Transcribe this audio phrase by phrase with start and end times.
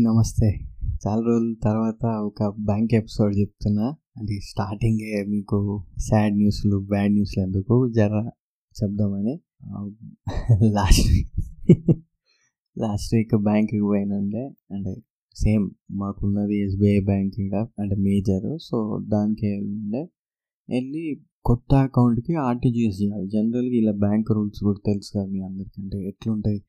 [0.00, 0.46] అందరికీ నమస్తే.
[1.06, 3.94] చాలా రోజుల తర్వాత ఒక బ్యాంక్ ఎపిసోడ్ చెప్తున్నా.
[4.18, 7.92] అది స్టార్టింగే మీకు సాడ్ న్యూస్లు బ్యాడ్ న్యూస్లు ఎందుకు?
[7.96, 8.30] జర
[8.82, 9.40] చెప్దామని.
[10.72, 11.32] లాస్ట్ వీక్
[12.78, 14.50] లాస్ట్ వీక్ బ్యాంక్కి పోయినండే.
[14.74, 14.96] అంటే
[15.36, 20.08] సేమ్ మాకున్నది ఎస్బీఐ బ్యాంక్ ఇక్కడ అంటే మేజర్ సో దానికి ఉండే
[20.70, 23.28] వెళ్ళి కొత్త అకౌంట్కి ఆర్టీజీఎస్ చేయాలి.
[23.28, 26.08] జనరల్గా ఇలా బ్యాంక్ రూల్స్ కూడా తెలుసు కదా మీ అందరికంటే.
[26.08, 26.64] ఎట్లుంటాయి?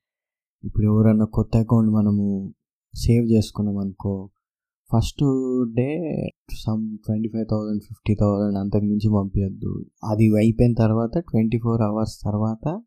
[0.64, 2.54] ఇప్పుడు ఎవరన్నా కొత్త అకౌంట్ మనము
[2.96, 4.30] సేవ్ చేసుకున్నాం అనుకో.
[4.92, 5.24] First
[5.76, 5.90] day
[6.66, 12.20] some twenty five thousand fifty thousand అంతకు మించి పంపించద్దు అది అయిపోయిన తర్వాత ట్వంటీ ఫోర్ అవర్స్
[12.24, 12.82] తర్వాత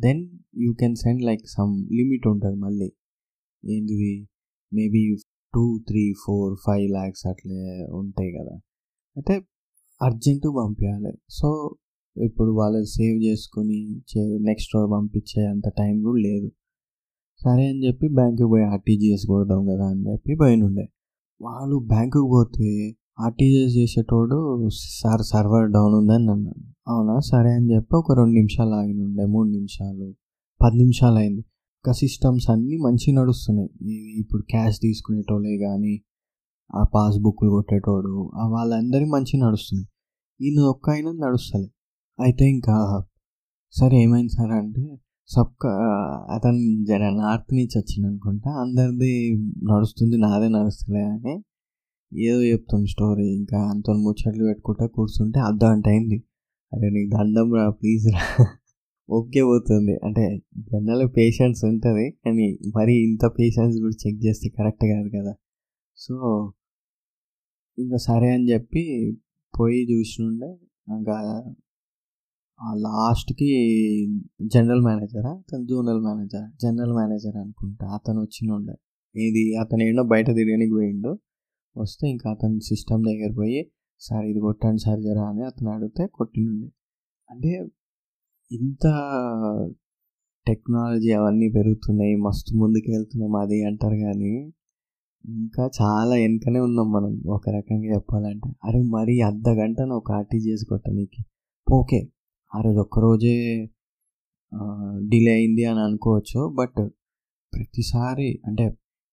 [0.00, 2.92] then you can send like some limit ఉంటుంది మళ్ళీ.
[3.64, 4.28] ఏంటిది?
[4.72, 5.16] Maybe
[5.54, 8.56] two three four five lakhs అట్లే ఉంటాయి కదా.
[9.16, 9.34] అయితే
[10.02, 11.74] అర్జెంటు పంపించాలి సో
[12.16, 14.02] ఇప్పుడు వాళ్ళు సేవ్ చేసుకుని
[14.44, 16.50] నెక్స్ట్ రోజు పంపించే అంత టైం కూడా లేదు.
[17.44, 20.86] సరే అని చెప్పి బ్యాంకుకి పోయి ఆర్టీజీఎస్ కొడదాం కదా అని చెప్పి పోయినుండే.
[21.42, 22.68] వాళ్ళు బ్యాంకుకి పోతే
[23.20, 24.68] ఆర్టీజీఎస్ చేసేటోడు
[25.02, 26.62] సార్ సర్వర్ డౌన్ ఉందని అన్నాడు.
[26.88, 27.20] అవునా?
[27.20, 30.06] సరే అని చెప్పి ఒక రెండు నిమిషాలు ఆగినుండే మూడు నిమిషాలు
[30.62, 31.40] పది నిమిషాలు అయింది.
[31.84, 33.70] ఇంకా సిస్టమ్స్ అన్నీ మంచిగా నడుస్తున్నాయి.
[34.20, 35.94] ఇప్పుడు క్యాష్ తీసుకునేటోళ్ళే కానీ
[36.74, 38.14] ఆ పాస్బుక్లు కొట్టేటోడు
[38.46, 39.88] వాళ్ళందరి మంచిగా నడుస్తున్నాయి.
[40.48, 41.68] ఈయన ఒక్క అయినా నడుస్తలే.
[42.20, 42.76] అయితే ఇంకా
[43.72, 44.82] సరే ఏమైంది సార్ అంటే
[45.30, 45.70] సబ్కా
[46.34, 48.50] అతను జర నార్త్ నుంచి వచ్చింది అనుకుంటా.
[48.60, 49.12] అందరిది
[49.70, 51.34] నడుస్తుంది నాదే నడుస్తలే అని
[52.12, 53.26] ఏదో చెప్తుంది స్టోరీ.
[53.36, 56.18] ఇంకా అంత ముచ్చట్లు పెట్టుకుంటా కూర్చుంటే అర్ధ గంట అయింది.
[56.72, 58.24] అరే నీకు దండం రా ప్లీజ్ రా.
[59.08, 59.94] ఓకే పోతుంది.
[60.04, 60.24] అంటే
[60.72, 65.32] జనరల్ పేషెన్స్ ఉంటుంది కానీ మరీ ఇంత పేషెన్స్ కూడా చెక్ చేస్తే కరెక్ట్ కాదు కదా.
[65.98, 66.14] సో
[67.78, 68.82] ఇంకా సరే అని చెప్పి
[69.54, 70.50] పోయి చూసినుండే
[70.88, 71.16] ఇంకా
[72.70, 73.50] లాస్ట్కి
[74.42, 75.30] జనరల్ మేనేజరా?
[75.30, 76.50] అతను జోనల్ మేనేజర్?
[76.62, 77.86] జనరల్ మేనేజర్ అనుకుంటా.
[77.86, 78.72] అతను వచ్చినుండే.
[79.20, 81.18] ఇది అతను ఏంటో బయట తిరగడానికి పోయిండు.
[81.76, 86.68] వస్తే ఇంకా అతను సిస్టమ్ దగ్గర పోయి సార్ ఇది కొట్టండి సార్ జరా అని అతను అడిగితే కొట్టినుండే.
[87.30, 87.48] అంటే
[88.52, 88.86] ఇంత
[90.46, 94.52] టెక్నాలజీ అవన్నీ పెరుగుతున్నాయి మస్తు ముందుకు వెళ్తున్నాం అది అంటారు కానీ
[95.24, 97.22] ఇంకా చాలా వెనుకనే ఉన్నాం మనం.
[97.26, 98.50] ఒక రకంగా చెప్పాలంటే.
[98.64, 101.24] అరే మరి అర్ధ గంటను ఒక ఆర్టీజీఎస్ కొట్టనీకి.
[101.72, 102.08] ఓకే.
[102.52, 103.34] ఆ రోజు ఒక్కరోజే
[105.12, 106.40] డిలే అయింది అని అనుకోవచ్చు.
[106.58, 106.80] బట్
[107.52, 108.64] ప్రతిసారి అంటే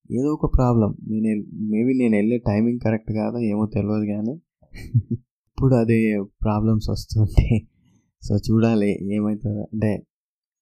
[0.10, 0.92] ఏదో ఒక ప్రాబ్లం.
[1.26, 1.42] నేను
[1.72, 4.36] మేబీ నేను వెళ్ళే టైమింగ్ కరెక్ట్ కాదో ఏమో తెలియదు కానీ
[5.50, 5.98] ఇప్పుడు అదే
[6.44, 7.58] ప్రాబ్లమ్స్ వస్తుంటాయి
[8.24, 9.92] సో చూడాలి ఏమవుతుందో అంటే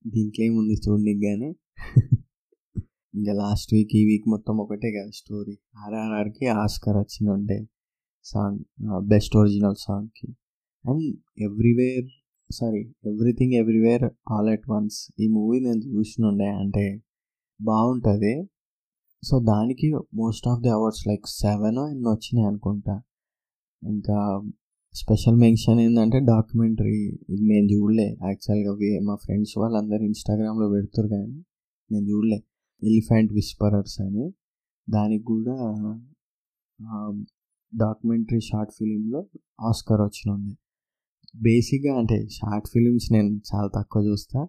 [0.06, 1.50] దీనికి ఏముంది చూడడానికి కానీ
[3.14, 5.56] ఇంకా లాస్ట్ వీక్ ఈ వీక్ మొత్తం ఒకటే కదా స్టోరీ.
[5.84, 7.58] ఆర్ఆర్ఆర్కి ఆస్కర్ వచ్చినుండే
[8.26, 8.60] సాంగ్
[9.14, 10.28] బెస్ట్ ఒరిజినల్ సాంగ్కి.
[10.86, 11.06] And
[11.48, 12.08] everywhere
[12.52, 17.04] sorry everything everywhere all at once ఈ మూవీ నేను చూసినుండే అంటే
[17.62, 18.34] బాగుంటుంది.
[19.24, 23.02] సో దానికి most of the awards like seven ఎన్నో వచ్చినాయి అనుకుంటా.
[23.84, 24.44] ఇంకా
[24.94, 27.00] స్పెషల్ మెన్షన్ ఏంటంటే డాక్యుమెంటరీ
[27.30, 28.08] ఇది నేను చూడలే.
[28.24, 28.72] యాక్చువల్గా
[29.04, 31.44] మా ఫ్రెండ్స్ వాళ్ళందరూ ఇన్స్టాగ్రామ్లో పెడుతురు కానీ
[31.92, 32.40] నేను చూడలే.
[32.84, 34.34] ఎలిఫెంట్ విస్పరర్స్ అని.
[34.90, 35.56] దానికి కూడా
[37.78, 39.26] డాక్యుమెంటరీ షార్ట్ ఫిలింలో
[39.62, 40.56] ఆస్కర్ వచ్చినుండే.
[41.36, 44.48] బేసిక్గా అంటే షార్ట్ ఫిలిమ్స్ నేను చాలా తక్కువ చూస్తా.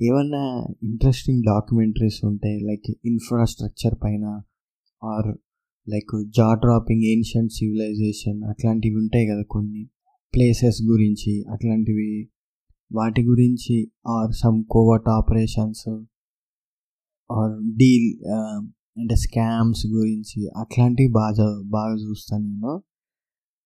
[0.00, 0.44] ఏమన్నా
[0.82, 4.24] ఇంట్రెస్టింగ్ డాక్యుమెంటరీస్ ఉంటే లైక్ ఇన్ఫ్రాస్ట్రక్చర్ పైన
[5.02, 5.28] or
[5.88, 9.84] like jaw dropping ancient civilization అట్లాంటివి ఉంటాయి కదా కొన్ని.
[10.34, 12.10] ప్లేసెస్ గురించి అట్లాంటివి
[12.92, 13.76] వాటి గురించి
[14.08, 15.88] or some covert operations
[17.30, 18.10] or deal
[18.98, 22.74] అంటే స్కామ్స్ గురించి అట్లాంటివి బాగా బాగా చూస్తాను నేను.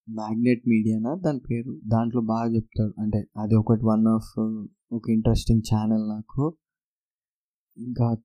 [0.08, 2.94] మ్యాగ్నెట్ మీడియానా దాని పేరు దాంట్లో బాగా చెప్తాడు.
[2.98, 6.56] అంటే అది ఒకటి వన్ ఆఫ్ uh, ఒక ఇంట్రెస్టింగ్ ఛానల్ నాకు.
[7.76, 8.16] ఇంకా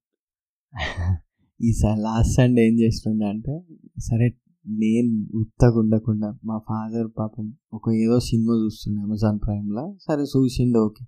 [1.62, 3.64] ఈసారి లాస్ట్ సండే ఏం చేస్తుండే అంటే
[4.00, 4.38] సరే
[4.68, 11.06] నేను ఉత్తగా ఉండకుండా మా ఫాదర్ పాపం ఒక ఏదో సినిమా చూస్తుండే అమెజాన్ ప్రైమ్లో సరే చూసిండు ఓకే.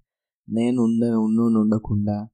[0.50, 2.28] నేను ఉండ ఉండు ఉండకుండా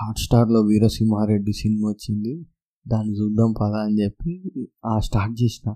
[0.00, 2.46] హాట్స్టార్లో వీరసింహారెడ్డి సినిమా వచ్చింది.
[2.88, 4.42] దాన్ని చూద్దాం పదా అని చెప్పి
[4.84, 5.74] ఆ స్టార్ట్ చేసిన.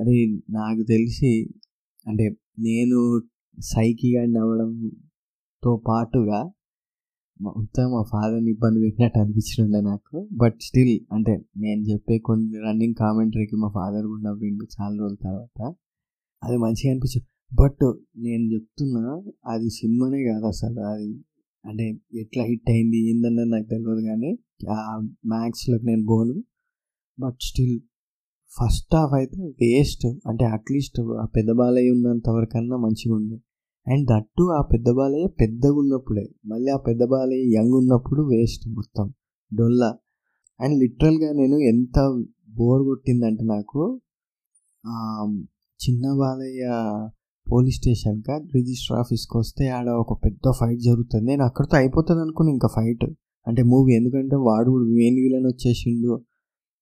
[0.00, 1.50] అది నాకు తెలిసి
[2.06, 3.22] అంటే నేను
[3.60, 6.50] సైకి గాడిని అవ్వడంతో పాటుగా
[7.40, 10.28] మొత్తం మా ఫాదర్ని ఇబ్బంది పెట్టినట్టు అనిపించిండే నాకు.
[10.32, 15.74] బట్ స్టిల్ అంటే నేను చెప్పే కొన్ని రన్నింగ్ కామెంటరీకి మా ఫాదర్ కూడా నవ్విండు చాలా రోజుల తర్వాత.
[16.42, 17.26] అది మంచిగా అనిపించింది
[17.62, 20.80] బట్ నేను చెప్తున్నా అది సినిమానే కాదు అసలు.
[20.80, 21.24] అది
[21.64, 24.38] అంటే ఎట్లా హిట్ అయింది ఏందన్నది నాకు తెలియదు కానీ
[24.70, 26.44] ఆ మ్యాథ్స్లోకి నేను పోను.
[27.20, 27.80] బట్ స్టిల్
[28.54, 30.06] ఫస్ట్ హాఫ్ అయితే వేస్ట్.
[30.06, 33.36] అంటే అట్లీస్ట్ ఆ పెద్ద బాలయ్య ఉన్నంత వరకన్నా మంచిగా ఉండే.
[33.92, 36.26] అండ్ దట్టు ఆ పెద్ద బాలయ్య పెద్దగా ఉన్నప్పుడే.
[36.46, 39.06] మళ్ళీ ఆ పెద్ద బాలయ్య యంగ్ ఉన్నప్పుడు వేస్ట్ మొత్తం.
[39.54, 39.90] డొల్లా.
[40.60, 41.98] అండ్ లిటరల్గా నేను ఎంత
[42.56, 44.00] బోర్ కొట్టిందంటే నాకు
[45.80, 46.64] చిన్న బాలయ్య
[47.52, 51.24] పోలీస్ స్టేషన్గా రిజిస్టర్ ఆఫీస్కి వస్తే ఆడ ఒక పెద్ద ఫైట్ జరుగుతుంది.
[51.24, 53.04] నేను అక్కడితో అయిపోతుంది అనుకుని ఇంకా ఫైట్.
[53.46, 56.12] అంటే మూవీ ఎందుకంటే వాడు మెయిన్ విలన్ వచ్చేసిండు.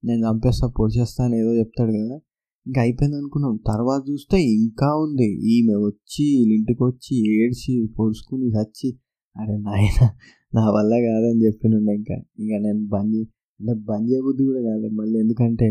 [0.05, 2.21] నేను చంపేస్తా పొడిచేస్తాను ఏదో చెప్తాడు కదా.
[2.67, 3.57] ఇంకా అయిపోయింది అనుకున్నాం.
[3.67, 5.29] తర్వాత చూస్తే ఇంకా ఉంది.
[5.55, 8.89] ఈమె వచ్చి ఇంటికి వచ్చి ఏడ్చి పొడుచుకుని చచ్చి
[9.37, 10.11] అరే నాయన
[10.55, 12.15] నా వల్ల కాదని చెప్పినుండే ఇంకా.
[12.39, 13.17] ఇంకా నేను బంద్
[13.61, 15.67] అంటే బంద్ చేయబుద్ధి కూడా కాదు మళ్ళీ ఎందుకంటే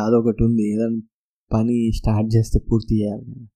[0.00, 0.62] అదొకటి ఉంది.
[0.72, 1.00] ఏదైనా
[1.52, 3.46] పని స్టార్ట్ చేస్తే పూర్తి చేయాలి కదా.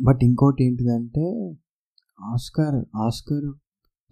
[0.00, 1.24] బట్ ఇంకోటి ఏంటిదంటే
[2.20, 3.46] ఆస్కర్ ఆస్కర్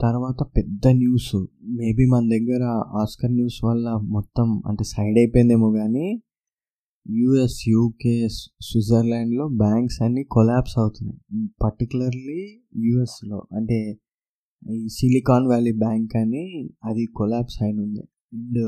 [0.04, 1.30] తర్వాత పెద్ద న్యూస్
[1.72, 2.62] మేబీ మన దగ్గర
[3.00, 6.06] ఆస్కర్ న్యూస్ వల్ల మొత్తం అంటే సైడ్ అయిపోయిందేమో కానీ
[7.06, 8.14] యుఎస్ యూకే
[8.66, 11.20] స్విట్జర్లాండ్లో బ్యాంక్స్ అన్నీ కొలాప్స్ అవుతున్నాయి.
[11.64, 12.40] పర్టికులర్లీ
[12.86, 13.78] యుఎస్లో అంటే
[14.62, 16.44] ఈ సిలికాన్ వ్యాలీ బ్యాంక్ అని
[16.84, 18.04] అది కొలాప్స్ అయిన ఉంది
[18.34, 18.60] అండ్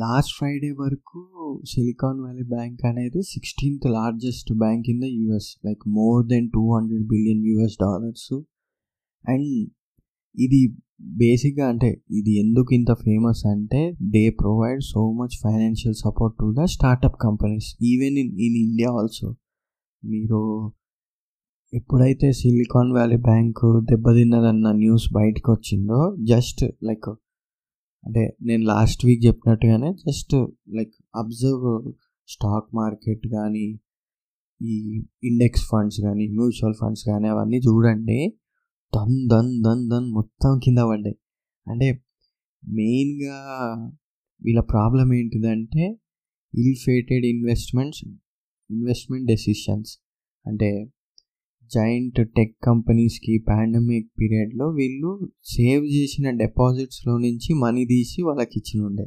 [0.00, 1.20] లాస్ట్ ఫ్రైడే వరకు
[1.64, 7.06] సిలికాన్ వ్యాలీ బ్యాంక్ అనేది sixteenth largest bank in the US like more than two hundred
[7.06, 8.28] billion US dollars
[9.24, 9.48] and
[10.34, 10.60] ఇది
[11.16, 13.80] బేసిక్గా అంటే ఇది ఎందుకు ఇంత ఫేమస్ అంటే
[14.14, 19.28] they provide so much financial support to the startup companies even in in India also
[20.02, 20.40] మీరు
[21.72, 27.08] ఎప్పుడైతే Silicon valley bank దెబ్బతిన్నదన్న న్యూస్ బయటకు వచ్చిందో జస్ట్ లైక్
[28.04, 30.34] అంటే నేను లాస్ట్ వీక్ చెప్పినట్టుగానే just
[30.76, 31.66] like observe
[32.28, 33.66] stock market కానీ
[34.60, 34.74] ఈ
[35.22, 38.18] ఇండెక్స్ ఫండ్స్ కానీ మ్యూచువల్ ఫండ్స్ కానీ అవన్నీ చూడండి.
[38.94, 41.16] దన్ దన్ దన్ దన్ మొత్తం కింద పడ్డాయి.
[41.66, 41.88] అంటే
[42.64, 43.38] మెయిన్గా
[44.42, 45.84] వీళ్ళ ప్రాబ్లం ఏంటిదంటే
[46.54, 48.04] ఇల్ఫేటెడ్ ఇన్వెస్ట్మెంట్స్
[48.70, 49.92] ఇన్వెస్ట్మెంట్ డెసిషన్స్.
[50.46, 50.70] అంటే
[51.74, 55.10] జాయింట్ టెక్ కంపెనీస్కి పాండమిక్ పీరియడ్లో వీళ్ళు
[55.44, 59.06] సేవ్ చేసిన డిపాజిట్స్లో నుంచి మనీ తీసి వాళ్ళకి ఇచ్చిన ఉండే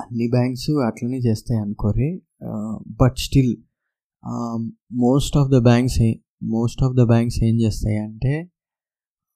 [0.00, 2.10] అన్ని బ్యాంక్స్ అట్లనే చేస్తాయి అనుకోరి.
[2.90, 3.56] But still
[4.92, 5.98] most of the banks
[6.42, 8.32] most of the banks ఏం చేస్తాయి అంటే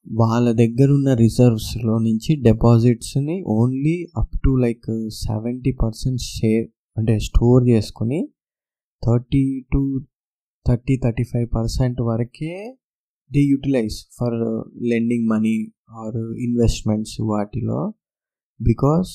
[0.07, 6.67] వాళ్ళ దగ్గర ఉన్న రిజర్వ్స్లో నుంచి డిపాజిట్స్ని only up to like seventy percent share
[6.97, 8.29] అంటే స్టోర్ చేసుకుని
[9.03, 10.01] thirty to
[10.67, 12.75] thirty thirty five percent వరకే
[13.31, 14.37] they utilise for
[14.83, 15.55] lending money
[15.91, 17.93] or investments వాటిలో.
[18.59, 19.09] Because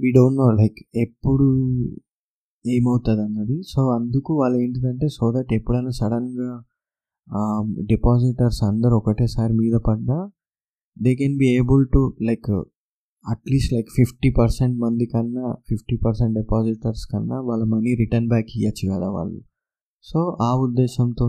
[0.00, 1.48] we don't know like ఎప్పుడు
[2.64, 6.50] ఏమవుతుంది అన్నది సో అందుకు వాళ్ళు ఏంటిదంటే సో దట్ ఎప్పుడైనా సడన్గా
[7.92, 10.18] డిపాజిటర్స్ అందరు ఒకటేసారి మీద పడ్డా
[10.96, 12.50] they can be able to like
[13.24, 18.84] at least like fifty percent మంది కన్నా ఫిఫ్టీ పర్సెంట్ డిపాజిటర్స్ కన్నా వాళ్ళ మనీ రిటర్న్ బ్యాక్ ఇవ్వచ్చు
[18.94, 19.40] కదా వాళ్ళు.
[20.04, 21.26] సో ఆ ఉద్దేశంతో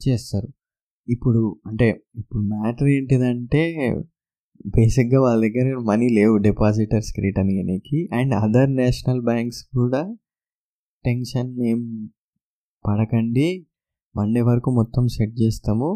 [0.00, 0.48] చేస్తారు.
[1.08, 3.62] ఇప్పుడు అంటే ఇప్పుడు మ్యాటర్ ఏంటిదంటే
[4.66, 10.02] బేసిక్గా వాళ్ళ దగ్గర మనీ లేవు డిపాజిటర్స్కి రిటర్న్ ఇవ్వడానికి అండ్ అదర్ నేషనల్ బ్యాంక్స్ కూడా
[11.04, 11.80] టెన్షన్ ఏం
[12.84, 13.48] పడకండి.
[14.16, 15.88] మండే వరకు మొత్తం సెట్ చేస్తాము.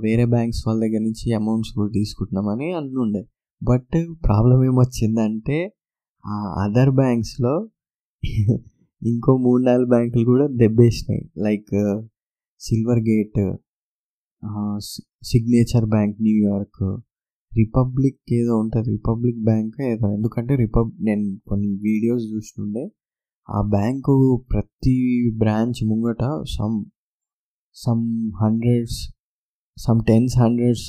[0.00, 3.22] వేరే బ్యాంక్స్ వాళ్ళ దగ్గర నుంచి అమౌంట్స్ కూడా తీసుకుంటున్నామని అన్నుండే.
[3.62, 5.58] బట్ ప్రాబ్లం ఏమొచ్చిందంటే
[6.24, 7.54] ఆ అదర్ బ్యాంక్స్లో
[9.02, 11.22] ఇంకో మూడు నాలుగు బ్యాంకులు కూడా దెబ్బేసినాయి.
[11.38, 11.74] Like
[13.08, 13.40] Silvergate
[15.24, 16.82] Signature bank New York
[17.52, 18.88] Republic ఏదో ఉంటుంది.
[18.90, 20.06] రిపబ్లిక్ బ్యాంక్ ఏదో.
[20.16, 22.84] ఎందుకంటే రిపబ్ నేను కొన్ని వీడియోస్ చూస్తుండే.
[23.48, 24.14] ఆ బ్యాంకు
[24.52, 24.96] ప్రతి
[25.38, 26.24] బ్రాంచ్ ముంగట
[26.56, 26.76] some
[27.82, 28.04] some
[28.42, 28.98] hundreds
[29.76, 30.88] some tens hundreds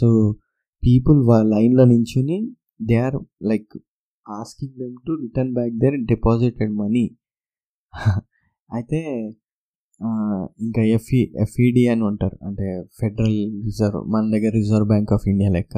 [0.84, 1.19] people
[1.50, 2.38] లైన్లో నించుని
[2.81, 3.77] they are like
[4.25, 7.05] asking them to return back their deposited money
[8.69, 9.00] అయితే
[10.62, 12.67] ఇంకా ఎఫ్ఈ ఎఫ్ఈడి అని ఉంటారు అంటే
[13.00, 15.75] ఫెడరల్ రిజర్వ్ మన దగ్గర రిజర్వ్ బ్యాంక్ ఆఫ్ ఇండియా లెక్క.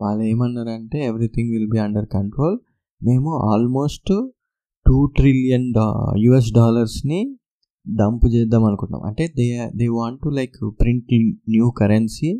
[0.00, 2.56] వాళ్ళు ఏమన్నారంటే everything will be under control
[3.00, 4.12] మేము ఆల్మోస్ట్
[4.86, 5.86] టూ ట్రిలియన్ డా
[6.18, 7.20] యుఎస్ డాలర్స్ని
[7.86, 9.02] డంప్ చేద్దాం అనుకుంటున్నాం.
[9.08, 11.14] అంటే they they want to like print
[11.48, 12.30] new currency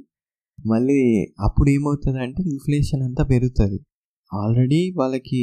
[0.67, 0.99] మళ్ళీ
[1.41, 3.79] అప్పుడు ఏమవుతుంది అంటే ఇన్ఫ్లేషన్ అంతా పెరుగుతుంది.
[4.33, 5.41] ఆల్రెడీ వాళ్ళకి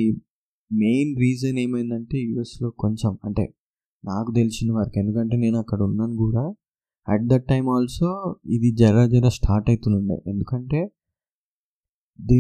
[0.72, 3.46] మెయిన్ రీజన్ ఏమైందంటే యుఎస్లో కొంచెం అంటే
[4.06, 6.44] నాకు తెలిసిన వరకు ఎందుకంటే నేను అక్కడ ఉన్నాను కూడా
[7.08, 8.10] అట్ దట్ టైం ఆల్సో
[8.46, 10.18] ఇది జర జర స్టార్ట్ అవుతుండే.
[10.28, 10.80] ఎందుకంటే
[12.20, 12.40] దే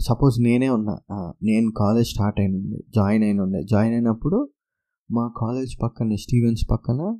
[0.00, 0.94] సపోజ్ నేనే ఉన్నా
[1.42, 4.38] నేను కాలేజ్ స్టార్ట్ అయినుండే జాయిన్ అయిన ఉండే జాయిన్ అయినప్పుడు
[5.10, 7.18] మా కాలేజ్ పక్కన స్టీవెన్స్ పక్కన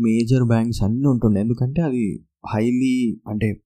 [0.00, 1.40] మేజర్ బ్యాంక్స్ అన్నీ ఉంటుండే.
[1.40, 3.62] ఎందుకంటే అది హైలీ అంటే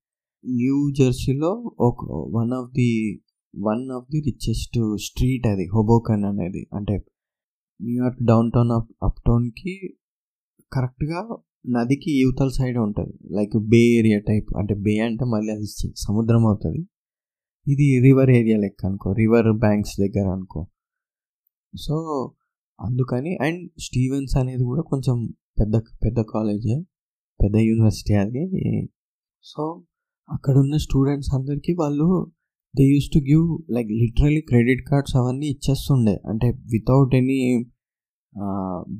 [0.46, 1.96] న్యూ జెర్సీలో ఒక
[2.36, 3.22] one of the
[3.62, 6.68] one of the richest street అది హోబోకన్ అనేది.
[6.72, 7.04] అంటే
[7.82, 9.98] New York downtown up up టౌన్కి
[10.72, 11.36] కరెక్ట్గా
[11.68, 13.34] నదికి యువతల సైడ్ ఉంటుంది.
[13.34, 16.88] లైక్ బే ఏరియా టైప్ అంటే బే అంటే మళ్ళీ అది సముద్రం అవుతుంది.
[17.72, 20.66] ఇది రివర్ ఏరియా లెక్క అనుకో రివర్ బ్యాంక్స్ దగ్గర అనుకో.
[21.78, 21.96] సో
[22.80, 25.16] అందుకని అండ్ స్టీవెన్స్ అనేది కూడా కొంచెం
[25.60, 26.76] పెద్ద పెద్ద కాలేజే
[27.40, 28.44] పెద్ద యూనివర్సిటీ అది.
[29.44, 29.62] సో
[30.28, 32.08] అక్కడ ఉన్న స్టూడెంట్స్ అందరికీ వాళ్ళు
[32.74, 36.14] they use to give like literally credit cards అవన్నీ ఇచ్చేస్తుండే.
[36.28, 37.40] అంటే without any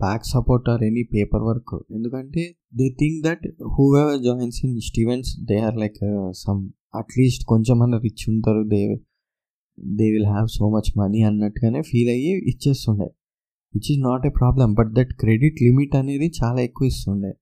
[0.02, 1.02] back support or any
[1.42, 2.42] paperwork ఎందుకంటే
[2.76, 3.46] they think that
[3.98, 6.00] whoever joins in Stevens they are like
[6.44, 6.60] some
[6.94, 8.62] at least కొంచెం అన్న రిచ్ ఉంటారు.
[8.74, 8.82] They
[9.98, 13.08] they will have so much money అన్నట్టుగానే feel అయ్యి ఇచ్చేస్తుండే.
[13.74, 17.32] Which is not a problem but that credit limit అనేది చాలా ఎక్కువ ఇస్తుండే.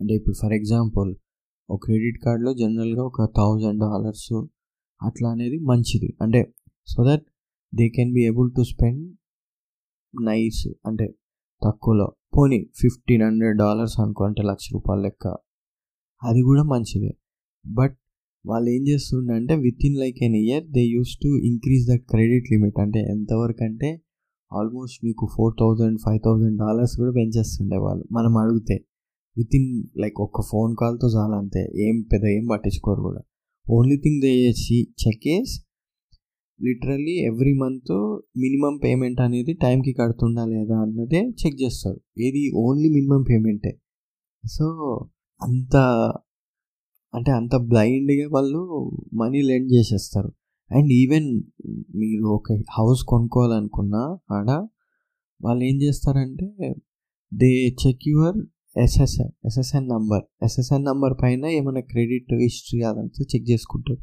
[0.00, 1.16] అంటే ఇప్పుడు ఫర్ ఎగ్జాంపుల్
[1.70, 4.32] ఒక క్రెడిట్ కార్డ్లో జనరల్గా ఒక థౌజండ్ డాలర్స్
[5.02, 6.16] అట్లా అనేది మంచిది.
[6.22, 6.54] అంటే
[6.86, 7.24] so that
[7.74, 9.04] they can be able to spend
[10.24, 11.06] nice అంటే
[11.64, 12.16] తక్కువలో.
[12.36, 15.26] పోనీ ఫిఫ్టీన్ హండ్రెడ్ డాలర్స్ అనుకుంటే లక్ష రూపాయల లెక్క.
[16.22, 17.12] అది కూడా మంచిదే.
[17.66, 17.96] బట్
[18.46, 19.54] వాళ్ళు ఏం చేస్తుండే అంటే
[19.86, 23.90] within like an year they use to increase that credit limit అంటే ఎంతవరకు అంటే
[24.52, 28.04] ఆల్మోస్ట్ మీకు four thousand five thousand dollars కూడా పెంచేస్తుండే వాళ్ళు.
[28.12, 28.76] మనం అడిగితే
[29.36, 31.62] విత్ ఇన్ లైక్ ఒక్క ఫోన్ కాల్తో చాలా అంతే.
[31.88, 33.20] ఏం పెద్ద ఏం పట్టించుకోరు కూడా.
[33.66, 34.32] Only thing they
[35.04, 35.52] check is
[36.62, 37.92] literally every month
[38.36, 42.00] minimum payment అనేది టైంకి కడుతుందా లేదా అన్నదే చెక్ చేస్తారు.
[42.20, 43.72] ఇది ఓన్లీ మినిమం పేమెంటే
[44.44, 44.66] సో
[45.42, 45.76] అంత
[47.14, 48.60] అంటే అంత బ్లైండ్గా వాళ్ళు
[49.14, 50.30] మనీ లెండ్ చేసేస్తారు.
[50.70, 51.28] అండ్ ఈవెన్
[52.00, 54.02] మీరు ఒక హౌస్ కొనుక్కోవాలనుకున్నా
[54.36, 54.50] ఆడ
[55.40, 56.48] వాళ్ళు ఏం చేస్తారంటే
[57.32, 57.50] they
[57.82, 58.38] check your
[58.76, 60.24] SSN SSN number.
[60.44, 64.02] SSN number పైన ఏమైనా క్రెడిట్ హిస్టరీ అదంతా చెక్ చేసుకుంటారు.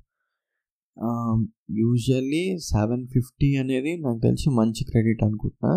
[1.82, 5.74] యూజువల్లీ సెవెన్ ఫిఫ్టీ అనేది నాకు తెలిసి మంచి క్రెడిట్ అనుకుంటున్నా.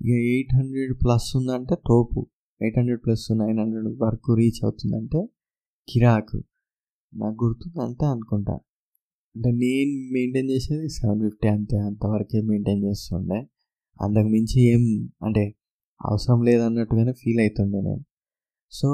[0.00, 2.20] ఇక ఎయిట్ హండ్రెడ్ ప్లస్ ఉందంటే తోపు.
[2.60, 5.20] Eight hundred plus nine hundred వరకు రీచ్ అవుతుందంటే
[5.88, 6.38] కిరాకు.
[7.14, 8.56] నాకు గుర్తుంది అంతే అనుకుంటా.
[9.38, 11.78] అంటే నేను మెయింటైన్ చేసేది సెవెన్ ఫిఫ్టీ అంతే.
[11.78, 13.36] అంతవరకే మెయింటైన్ చేస్తుండే.
[14.02, 15.54] అంతకు మించి ఏం అంటే
[16.06, 18.04] అవసరం లేదన్నట్టుగానే ఫీల్ అవుతుండే నేను.
[18.70, 18.88] సో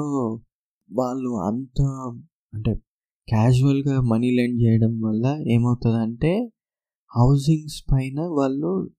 [0.91, 1.81] వాళ్ళు అంత
[2.53, 2.75] అంటే
[3.27, 6.51] క్యాజువల్గా మనీ లెండ్ చేయడం వల్ల ఏమవుతుందంటే
[7.15, 8.91] హౌసింగ్స్ పైన వాళ్ళు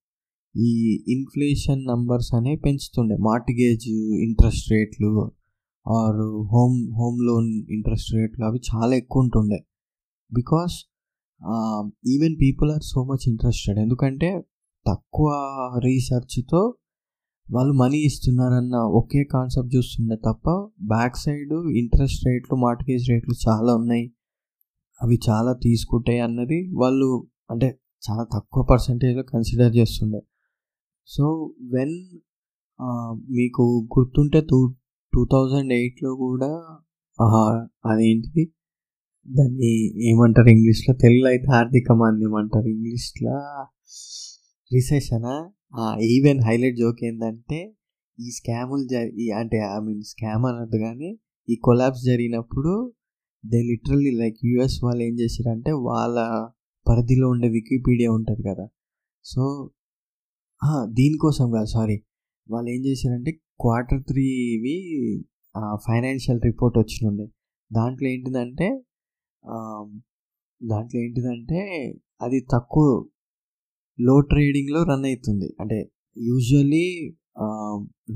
[0.57, 0.71] ఈ
[1.09, 3.17] ఇన్ఫ్లేషన్ నంబర్స్ అనేవి పెంచుతుండే.
[3.17, 3.88] మార్టిగేజ్
[4.23, 5.33] ఇంట్రెస్ట్ రేట్లు
[5.88, 6.21] or
[6.53, 9.65] home home loan interest రేట్లు అవి చాలా ఎక్కువ ఉంటుండే.
[10.33, 10.96] Because
[12.14, 14.31] even people are so much interested ఎందుకంటే
[14.87, 15.28] తక్కువ
[15.87, 16.61] రీసెర్చ్తో
[17.47, 20.47] వాళ్ళు మనీ ఇస్తున్నారన్న ఒకే కాన్సెప్ట్ చూస్తుండే తప్ప
[20.93, 24.07] బ్యాక్ సైడ్ ఇంట్రెస్ట్ రేట్లు మార్టిగేజ్ రేట్లు చాలా ఉన్నాయి.
[25.00, 27.09] అవి చాలా తీసుకుంటాయి అన్నది వాళ్ళు
[27.50, 27.69] అంటే
[28.02, 30.21] చాలా తక్కువ పర్సంటేజ్లో కన్సిడర్ చేస్తుండే.
[31.09, 31.25] సో
[31.75, 31.95] వెన్
[32.78, 33.64] um, మీకు
[33.95, 34.59] గుర్తుంటే టూ
[35.12, 36.50] టూ థౌజండ్ ఎయిట్లో కూడా
[37.90, 38.45] అదేంటిది?
[39.26, 39.68] దాన్ని
[40.11, 40.92] ఏమంటారు ఇంగ్లీష్లో?
[41.02, 43.37] తెలుగులో అయితే ఆర్థిక మాంద్యం అంటారు ఇంగ్లీష్లో.
[44.73, 45.35] రిసెషనా?
[46.00, 47.59] ఈవెన్ హైలైట్ జోక్ ఏంటంటే
[48.18, 51.11] ఈ స్కాములు జరి అంటే ఐ మీన్ స్కామ్ అన్నట్టు కానీ
[51.49, 52.73] ఈ కొలాబ్స్ జరిగినప్పుడు
[53.45, 56.18] దే లిటరల్లీ లైక్ యూఎస్ వాళ్ళు ఏం చేశారంటే వాళ్ళ
[56.88, 58.66] పరిధిలో ఉండే వికీపీడియా ఉంటుంది కదా.
[59.25, 59.71] సో
[60.92, 61.97] దీనికోసం కాదు సారీ.
[62.50, 63.30] వాళ్ళు ఏం చేశారంటే
[63.61, 64.76] క్వార్టర్ త్రీవి
[65.87, 67.26] ఫైనాన్షియల్ రిపోర్ట్ వచ్చినుండే
[67.71, 68.66] దాంట్లో ఏంటిదంటే
[70.67, 71.61] దాంట్లో ఏంటిదంటే
[72.21, 73.07] అది తక్కువ
[74.00, 77.15] లో ట్రేడింగ్లో రన్ అవుతుంది అంటే యూజువల్లీ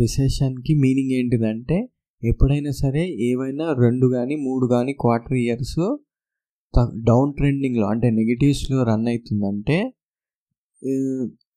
[0.01, 1.89] రిసెషన్కి మీనింగ్ ఏంటిదంటే
[2.25, 5.99] ఎప్పుడైనా సరే ఏవైనా రెండు కానీ మూడు కానీ క్వార్టర్ ఇయర్స్
[7.05, 9.79] డౌన్ ట్రెండింగ్లో అంటే నెగిటివ్స్లో రన్ అవుతుందంటే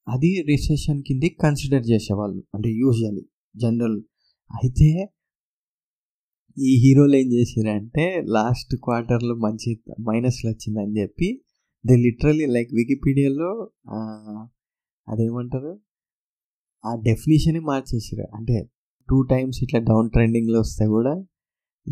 [0.07, 2.43] అది రిసెషన్ కింద కన్సిడర్ చేసేవాళ్ళు.
[2.55, 3.25] అంటే యూజువల్లీ
[3.55, 4.01] జనరల్.
[4.51, 5.09] అయితే
[6.57, 11.41] ఈ హీరోలు ఏం చేసారంటే లాస్ట్ క్వార్టర్లో మంచి మైనస్లో వచ్చిందని చెప్పి
[11.85, 13.69] దే లిటరలీ లైక్ వికీపీడియాలో
[15.07, 15.71] అదేమంటారు?
[16.85, 18.69] ఆ డెఫినేషనే మార్చేసారు అంటే
[19.09, 21.13] టూ టైమ్స్ ఇట్లా డౌన్ ట్రెండింగ్లో వస్తే కూడా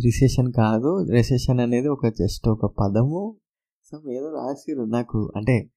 [0.03, 3.37] రిసెషన్ కాదు రిసెషన్ అనేది ఒక జస్ట్ ఒక పదము.
[3.83, 5.33] సమ్ ఏదో రాసిరు నాకు.
[5.35, 5.69] అంటే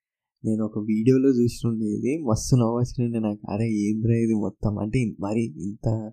[0.45, 3.53] నేను ఒక వీడియోలో చూసినుండే మస్తు నవ్వచ్చినుండే నాకు.
[3.53, 4.79] అరే ఏంద్రా ఇది మొత్తం?
[4.79, 6.13] అంటే మరి ఇంత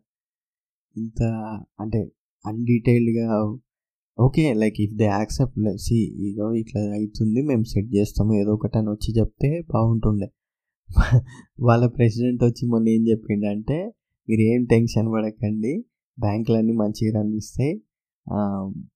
[0.97, 1.21] ఇంత
[1.79, 2.01] అంటే
[2.45, 3.27] అన్డీటెయిల్డ్గా
[4.17, 8.89] okay like if they accept C ఇగో ఇట్లా అవుతుంది మేము సెట్ చేస్తాము ఏదో ఒకటి అని
[8.89, 10.27] వచ్చి చెప్తే బాగుంటుండే.
[11.59, 13.77] వాళ్ళ ప్రెసిడెంట్ వచ్చి మొన్న ఏం చెప్పిండంటే
[14.27, 15.73] మీరు ఏం టెన్షన్ పడకండి
[16.17, 17.31] బ్యాంకులన్నీ మంచిగా రన్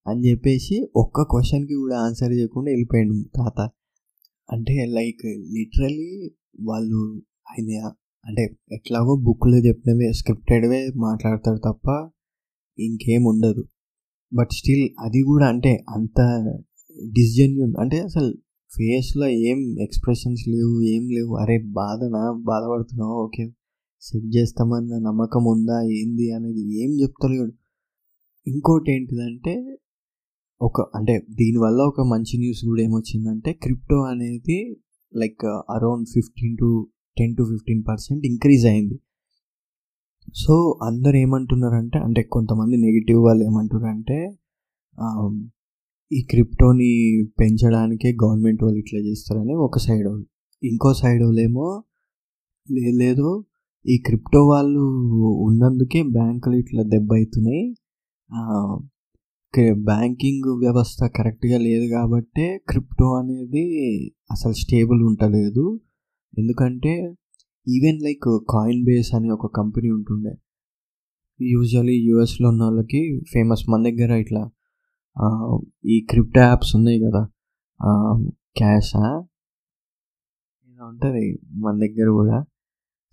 [0.07, 3.59] అని చెప్పేసి ఒక్క క్వశ్చన్కి కూడా ఆన్సర్ చేయకుండా వెళ్ళిపోయాడు తాత.
[4.49, 6.11] అంటే లైక్ లిటరలీ
[6.59, 6.99] వాళ్ళు
[7.49, 7.71] ఆయన
[8.25, 11.87] అంటే ఎట్లాగో బుక్లో చెప్పినవే స్క్రిప్టెడ్వే మాట్లాడతారు తప్ప
[12.79, 13.67] ఇంకేం ఉండదు
[14.33, 16.19] బట్ స్టిల్ అది కూడా అంటే అంత
[17.11, 18.33] డిస్జెన్యూన్ అంటే అసలు
[18.75, 21.35] ఫేస్లో ఏం ఎక్స్ప్రెషన్స్ లేవు ఏం లేవు.
[21.35, 23.13] అరే బాధనా బాధపడుతున్నావు?
[23.13, 23.51] ఓకే.
[24.01, 25.81] సెట్ చేస్తామన్న నమ్మకం ఉందా?
[25.81, 26.31] ఏంది?
[26.31, 27.51] అనేది ఏం చెప్తలేడు.
[28.47, 29.77] ఇంకోటి ఏంటిదంటే
[30.61, 34.77] ఒక అంటే దీనివల్ల ఒక మంచి న్యూస్ కూడా ఏమొచ్చిందంటే క్రిప్టో అనేది
[35.15, 38.99] like around fifteen to ten to fifteen percent increase అయింది.
[40.33, 44.17] సో అందరు ఏమంటున్నారంటే అంటే కొంతమంది నెగిటివ్ వాళ్ళు ఏమంటున్నారంటే
[46.11, 50.25] ఈ క్రిప్టోని పెంచడానికే గవర్నమెంట్ వాళ్ళు ఇట్లా చేస్తారని ఒక సైడ్ వాళ్ళు.
[50.63, 51.83] ఇంకో సైడ్ వాళ్ళు ఏమో
[52.97, 53.45] లేదు
[53.85, 54.83] ఈ క్రిప్టో వాళ్ళు
[55.43, 57.75] ఉన్నందుకే బ్యాంకులు ఇట్లా దెబ్బ అవుతున్నాయి
[59.73, 63.65] బ్యాంకింగ్ వ్యవస్థ కరెక్ట్గా లేదు కాబట్టే క్రిప్టో అనేది
[64.31, 65.79] అసలు స్టేబుల్ ఉంటలేదు
[66.37, 67.15] ఎందుకంటే
[67.67, 70.33] ఈవెన్ లైక్ కాయిన్ బేస్ అనే ఒక కంపెనీ ఉంటుండే.
[71.41, 72.99] యూజువలీ యూఎస్లో ఉన్న వాళ్ళకి
[73.33, 74.43] ఫేమస్ మన దగ్గర ఇట్లా
[75.85, 77.21] ఈ క్రిప్టో యాప్స్ ఉన్నాయి కదా.
[78.57, 79.05] క్యాషా
[80.67, 81.25] ఇలా ఉంటుంది
[81.63, 82.37] మన దగ్గర కూడా.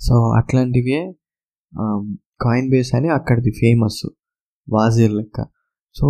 [0.01, 1.01] సో అట్లాంటివే
[2.41, 4.03] కాయిన్ బేస్ అని అక్కడిది ఫేమస్
[4.69, 5.47] వాజీర్ లెక్క.
[5.97, 6.07] సో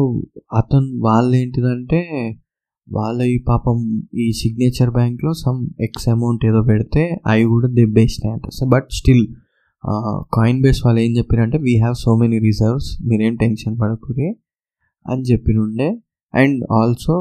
[0.52, 2.00] అతను వాళ్ళు ఏంటిదంటే
[2.89, 3.77] వాళ్ళ ఈ పాపం
[4.19, 8.69] ఈ సిగ్నేచర్ బ్యాంక్లో సమ్ ఎక్స్ అమౌంట్ ఏదో పెడితే అవి కూడా దెబ్బేసినాయంట అంట.
[8.75, 9.25] బట్ స్టిల్
[10.35, 14.29] కాయిన్ బేస్ వాళ్ళు ఏం చెప్పారంటే we have so many reserves మీరేం టెన్షన్ పడకూరి
[15.07, 15.89] అని చెప్పినుండే.
[16.35, 17.17] అండ్ ఆల్సో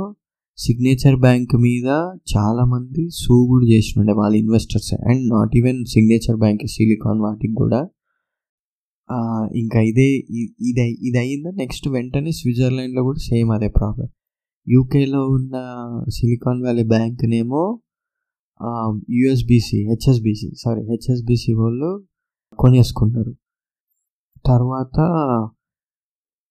[0.58, 1.90] సిగ్నేచర్ బ్యాంక్ మీద
[2.34, 7.82] చాలామంది సూ కూడా చేసినుండే వాళ్ళ investors and not even Signature bank Silicon వాటికి కూడా.
[9.56, 10.08] ఇంకా ఇదే
[10.70, 14.10] ఇది ఇది అయిందా నెక్స్ట్ వెంటనే స్విట్జర్లాండ్లో కూడా సేమ్ అదే ప్రాబ్లం
[14.68, 15.56] యూకేలో ఉన్న
[16.10, 17.64] సిలికాన్ వ్యాలీ బ్యాంక్నేమో
[19.10, 21.90] యుఎస్బిసి హెచ్ఎస్బిసి సారీ హెచ్ఎస్బిసి వాళ్ళు
[22.60, 23.34] కొనేసుకున్నారు.
[24.46, 24.98] తర్వాత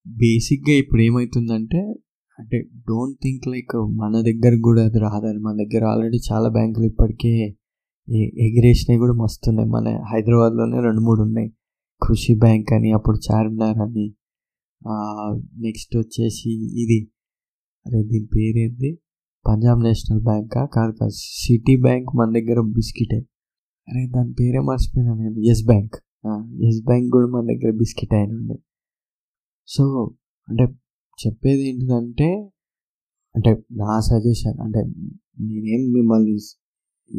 [0.07, 1.81] బేసిక్గా ఇప్పుడు ఏమవుతుందంటే
[2.39, 2.57] అంటే
[2.89, 7.33] డోంట్ థింక్ లైక్ మన దగ్గర కూడా అది రాదని మన దగ్గర ఆల్రెడీ చాలా బ్యాంకులు ఇప్పటికే
[8.45, 9.69] ఎగిరేసినవి కూడా మస్తున్నాయి.
[9.69, 11.49] మన హైదరాబాద్లోనే రెండు మూడు ఉన్నాయి.
[12.01, 14.05] కృషి బ్యాంక్ అని అప్పుడు చార్మినార్ అని
[15.65, 16.51] నెక్స్ట్ వచ్చేసి
[16.83, 16.99] ఇది
[17.87, 18.99] అరే దీని పేరేంది?
[19.47, 20.65] పంజాబ్ నేషనల్ బ్యాంకా?
[20.65, 23.17] కాదు కాదు సిటీ బ్యాంక్ మన దగ్గర బిస్కెటే.
[23.89, 25.39] అరే దాని పేరే మర్చిపోయినా నేను.
[25.39, 25.95] Yes Bank.
[26.67, 28.55] ఎస్ బ్యాంక్ కూడా మన దగ్గర బిస్కెట్ అయిన ఉండే.
[29.67, 30.13] సో
[30.49, 30.63] అంటే
[31.27, 32.29] చెప్పేది ఏంటిదంటే
[33.35, 34.79] అంటే నా సజెషన్ అంటే
[35.39, 36.35] నేనేం మిమ్మల్ని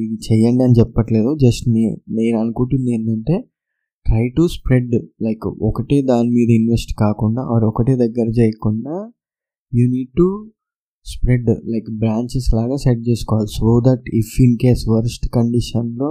[0.04, 1.36] ఇది చెయ్యండి అని చెప్పట్లేదు.
[1.42, 3.44] జస్ట్ నే నేను అనుకుంటుంది ఏంటంటే
[4.06, 9.12] ట్రై టు స్ప్రెడ్ లైక్ ఒకటే దాని మీద ఇన్వెస్ట్ కాకుండా ఆర్ ఒకటే దగ్గర చేయకుండా
[9.78, 10.26] you need to
[11.06, 13.50] spread like branches లాగా సెట్ చేసుకోవాలి.
[13.58, 16.10] So that if in case worst కండిషన్లో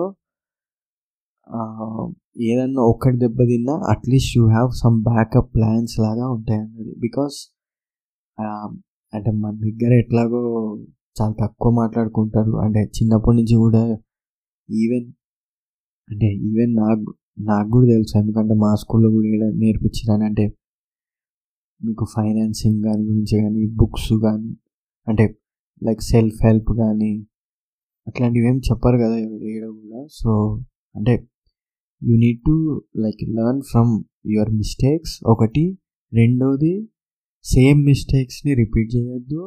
[2.50, 6.94] ఏదన్నా ఒక్కటి దెబ్బతిన్నా at least you have some backup plans లాగా ఉంటాయి అన్నది.
[7.06, 7.38] బికాస్
[9.14, 10.42] అంటే మన దగ్గర ఎట్లాగో
[11.18, 12.54] చాలా తక్కువ మాట్లాడుకుంటారు.
[12.66, 13.82] అంటే చిన్నప్పటి నుంచి కూడా
[14.70, 15.08] ఈవెన్
[16.08, 17.06] అంటే ఈవెన్ నాకు
[17.50, 18.14] నాకు కూడా తెలుసు.
[18.22, 20.46] ఎందుకంటే మా స్కూల్లో కూడా నేర్పించారని అంటే
[21.82, 24.52] మీకు ఫైనాన్సింగ్ దాని గురించి కానీ బుక్స్ కానీ
[25.08, 25.26] అంటే
[25.82, 27.12] లైక్ సెల్ఫ్ హెల్ప్ కానీ
[28.08, 29.18] అట్లాంటివి ఏం చెప్పరు కదా
[29.52, 30.02] ఏడ కూడా.
[30.12, 30.32] సో
[30.96, 31.14] అంటే
[32.02, 32.56] you need to
[32.98, 33.92] like learn from
[34.26, 35.66] your mistakes ఒకటి.
[36.14, 36.74] రెండోది
[37.46, 39.42] సేమ్ మిస్టేక్స్ని రిపీట్ చేయొద్దు.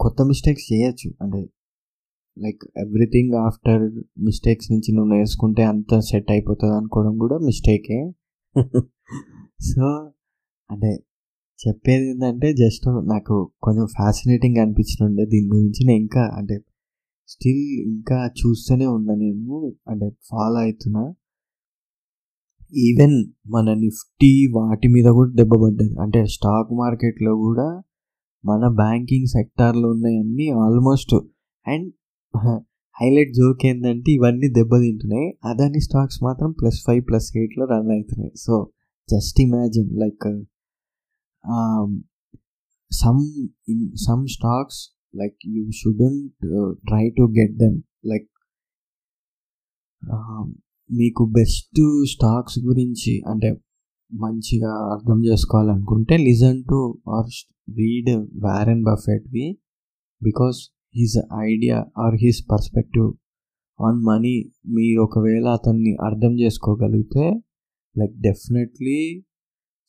[0.00, 1.08] కొత్త మిస్టేక్స్ చేయొచ్చు.
[1.22, 1.40] అంటే
[2.36, 3.84] లైక్ ఎవ్రీథింగ్ ఆఫ్టర్
[4.18, 8.00] మిస్టేక్స్ నుంచి నువ్వు నేర్చుకుంటే అంత సెట్ అయిపోతుంది అనుకోవడం కూడా మిస్టేకే
[9.70, 9.86] సో
[10.70, 10.90] అంటే
[11.66, 16.60] చెప్పేది ఏంటంటే జస్ట్ నాకు కొంచెం ఫ్యాసినేటింగ్ అనిపించినుండే దీని గురించి నేను ఇంకా అంటే
[17.28, 19.72] స్టిల్ ఇంకా చూస్తూనే ఉన్నా నేను.
[19.88, 21.14] అంటే ఫాలో అవుతున్నా.
[22.74, 23.16] ఈవెన్
[23.50, 27.82] మన నిఫ్టీ వాటి మీద కూడా దెబ్బపడ్డది అంటే స్టాక్ మార్కెట్లో కూడా
[28.44, 31.14] మన బ్యాంకింగ్ సెక్టార్లో ఉన్నాయన్నీ ఆల్మోస్ట్
[31.68, 31.92] అండ్
[33.02, 38.32] హైలైట్ జోక్ ఏంటంటే ఇవన్నీ దెబ్బతింటున్నాయి అదాని స్టాక్స్ మాత్రం ప్లస్ ఫైవ్ ప్లస్ ఎయిట్లో రన్ అవుతున్నాయి.
[38.36, 38.68] So
[39.12, 40.44] just imagine like
[42.92, 43.22] some
[43.68, 44.80] in some stocks
[45.14, 46.44] like you shouldn't
[46.88, 48.28] try to get them like
[50.90, 53.50] మీకు బెస్ట్ స్టాక్స్ గురించి అంటే
[54.12, 56.78] మంచిగా అర్థం చేసుకోవాలనుకుంటే listen to
[57.08, 57.30] or
[57.76, 58.10] read
[58.44, 59.46] Warren బఫెట్వి
[60.22, 60.58] because
[60.94, 63.08] his idea or his perspective
[63.78, 64.36] on money
[64.68, 67.24] మీరు ఒకవేళ అతన్ని అర్థం చేసుకోగలిగితే
[67.96, 68.98] లైక్ డెఫినెట్లీ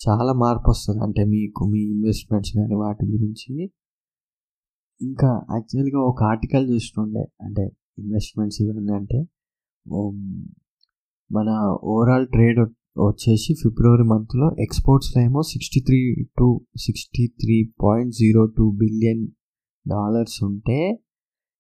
[0.01, 3.53] చాలా మార్పు వస్తుంది అంటే మీకు మీ ఇన్వెస్ట్మెంట్స్ కానీ వాటి గురించి.
[5.01, 7.23] ఇంకా యాక్చువల్గా ఒక ఆర్టికల్ చూస్తుండే.
[7.41, 7.63] అంటే
[7.99, 9.19] ఇన్వెస్ట్మెంట్స్ ఇవన్నీ అంటే
[11.31, 11.49] మన
[11.83, 12.59] ఓవరాల్ ట్రేడ్
[12.99, 15.99] వచ్చేసి ఫిబ్రవరి మంత్లో ఎక్స్పోర్ట్స్లో ఏమో sixty three
[16.39, 19.27] to sixty three point zero two billion
[19.87, 20.79] dollars ఉంటే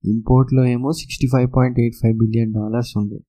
[0.03, 3.19] ఇంపోర్ట్లో ఏమో sixty five point eight five billion dollars ఉండే.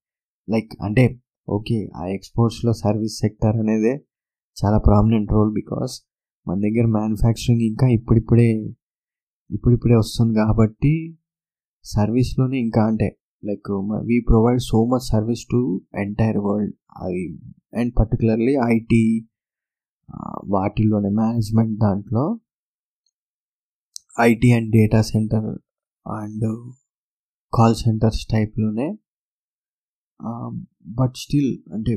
[0.51, 1.07] లైక్ అంటే
[1.49, 3.95] ఓకే ఆ ఎక్స్పోర్ట్స్లో సర్వీస్ సెక్టర్ అనేదే
[4.59, 5.95] చాలా ప్రామినెంట్ రోల్ బికాస్
[6.47, 8.51] మన దగ్గర మ్యానుఫ్యాక్చరింగ్ ఇంకా ఇప్పుడిప్పుడే
[9.51, 10.93] ఇప్పుడిప్పుడే వస్తుంది కాబట్టి
[11.85, 13.09] సర్వీస్లోనే ఇంకా అంటే
[13.43, 13.71] like
[14.05, 15.61] we provide so much service to
[15.95, 17.23] entire world అవి
[17.75, 19.03] అండ్ పర్టికులర్లీ ఐటీ
[20.49, 22.25] వాటిల్లోనే మేనేజ్మెంట్ దాంట్లో
[24.21, 25.49] IT and data centre
[26.07, 26.47] and
[27.53, 28.89] call centres టైప్లోనే
[30.95, 31.95] but still అంటే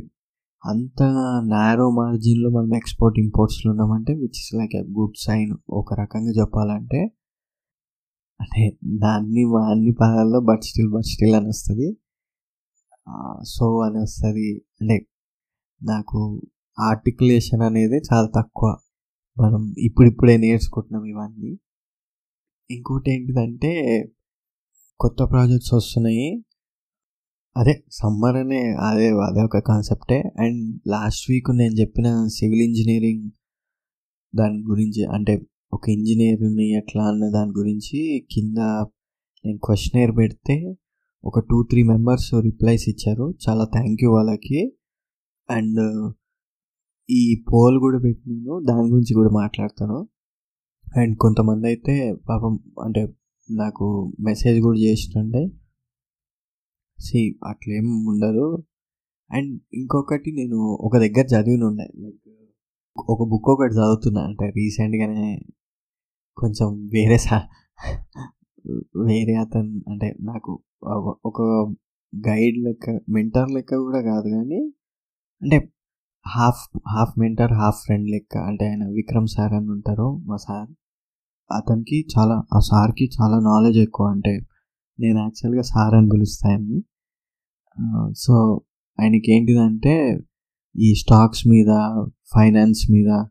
[0.66, 1.04] అంత
[1.48, 7.00] నారో మార్జిన్లో మనం ఎక్స్పోర్ట్ ఇంపోర్ట్స్లో ఉన్నామంటే which is like a good sign ఒక రకంగా చెప్పాలంటే
[8.42, 11.98] అంటే దాన్ని అన్ని పదాల్లో బట్ స్టిల్ బట్ స్టిల్ అని వస్తుంది.
[13.48, 14.62] సో అని వస్తుంది.
[14.82, 15.06] అంటే
[15.84, 16.42] నాకు
[16.80, 18.78] ఆర్టికులేషన్ అనేది చాలా తక్కువ.
[19.40, 21.58] మనం ఇప్పుడిప్పుడే నేర్చుకుంటున్నాం ఇవన్నీ.
[22.72, 23.72] ఇంకోటి ఏంటిదంటే
[25.00, 26.46] కొత్త ప్రాజెక్ట్స్ వస్తున్నాయి.
[27.58, 30.20] అదే సమ్మర్ అనే అదే అదే ఒక కాన్సెప్టే.
[30.20, 33.30] అండ్ లాస్ట్ వీక్ నేను చెప్పిన సివిల్ ఇంజనీరింగ్
[34.36, 35.42] దాని గురించి అంటే
[35.74, 38.58] ఒక ఇంజనీర్ని ఎట్లా అన్న దాని గురించి కింద
[39.46, 40.76] నేను క్వశ్చనర్ పెడితే
[41.26, 43.34] ఒక టూ త్రీ మెంబర్స్ రిప్లైస్ ఇచ్చారు.
[43.50, 44.78] చాలా థ్యాంక్ యూ వాళ్ళకి.
[45.50, 46.14] అండ్
[47.10, 48.66] ఈ పోల్ కూడా పెట్టినాను.
[48.70, 50.08] దాని గురించి కూడా మాట్లాడతాను.
[50.96, 53.14] అండ్ కొంతమంది అయితే పాపం అంటే
[53.52, 55.50] నాకు మెసేజ్ కూడా చేస్తుండే
[57.02, 58.48] సి అట్లేం ఉండదు.
[59.32, 62.20] అండ్ ఇంకొకటి నేను ఒక దగ్గర చదివిన ఉండే లైక్
[63.10, 65.28] ఒక బుక్ ఒకటి చదువుతున్నా అంటే రీసెంట్గానే
[66.38, 67.38] కొంచెం వేరే సా
[69.02, 70.52] వేరే అతను అంటే నాకు
[71.26, 71.40] ఒక
[72.14, 74.62] గైడ్ లెక్క మెంటర్ లెక్క కూడా కాదు కానీ
[75.42, 75.58] అంటే
[76.26, 80.70] half half mentor half friend లెక్క అంటే ఆయన విక్రమ్ సార్ అని ఉంటారు మా సార్.
[81.50, 84.34] అతనికి చాలా ఆ సార్కి చాలా నాలెడ్జ్ ఎక్కువ అంటే
[85.00, 86.78] నేను యాక్చువల్గా సార్ అని పిలుస్తాయని
[88.18, 88.62] సో
[89.00, 90.20] ఆయనకి ఏంటిదంటే
[90.80, 91.72] ఈ స్టాక్స్ మీద
[92.36, 93.26] ఫైనాన్స్ మీద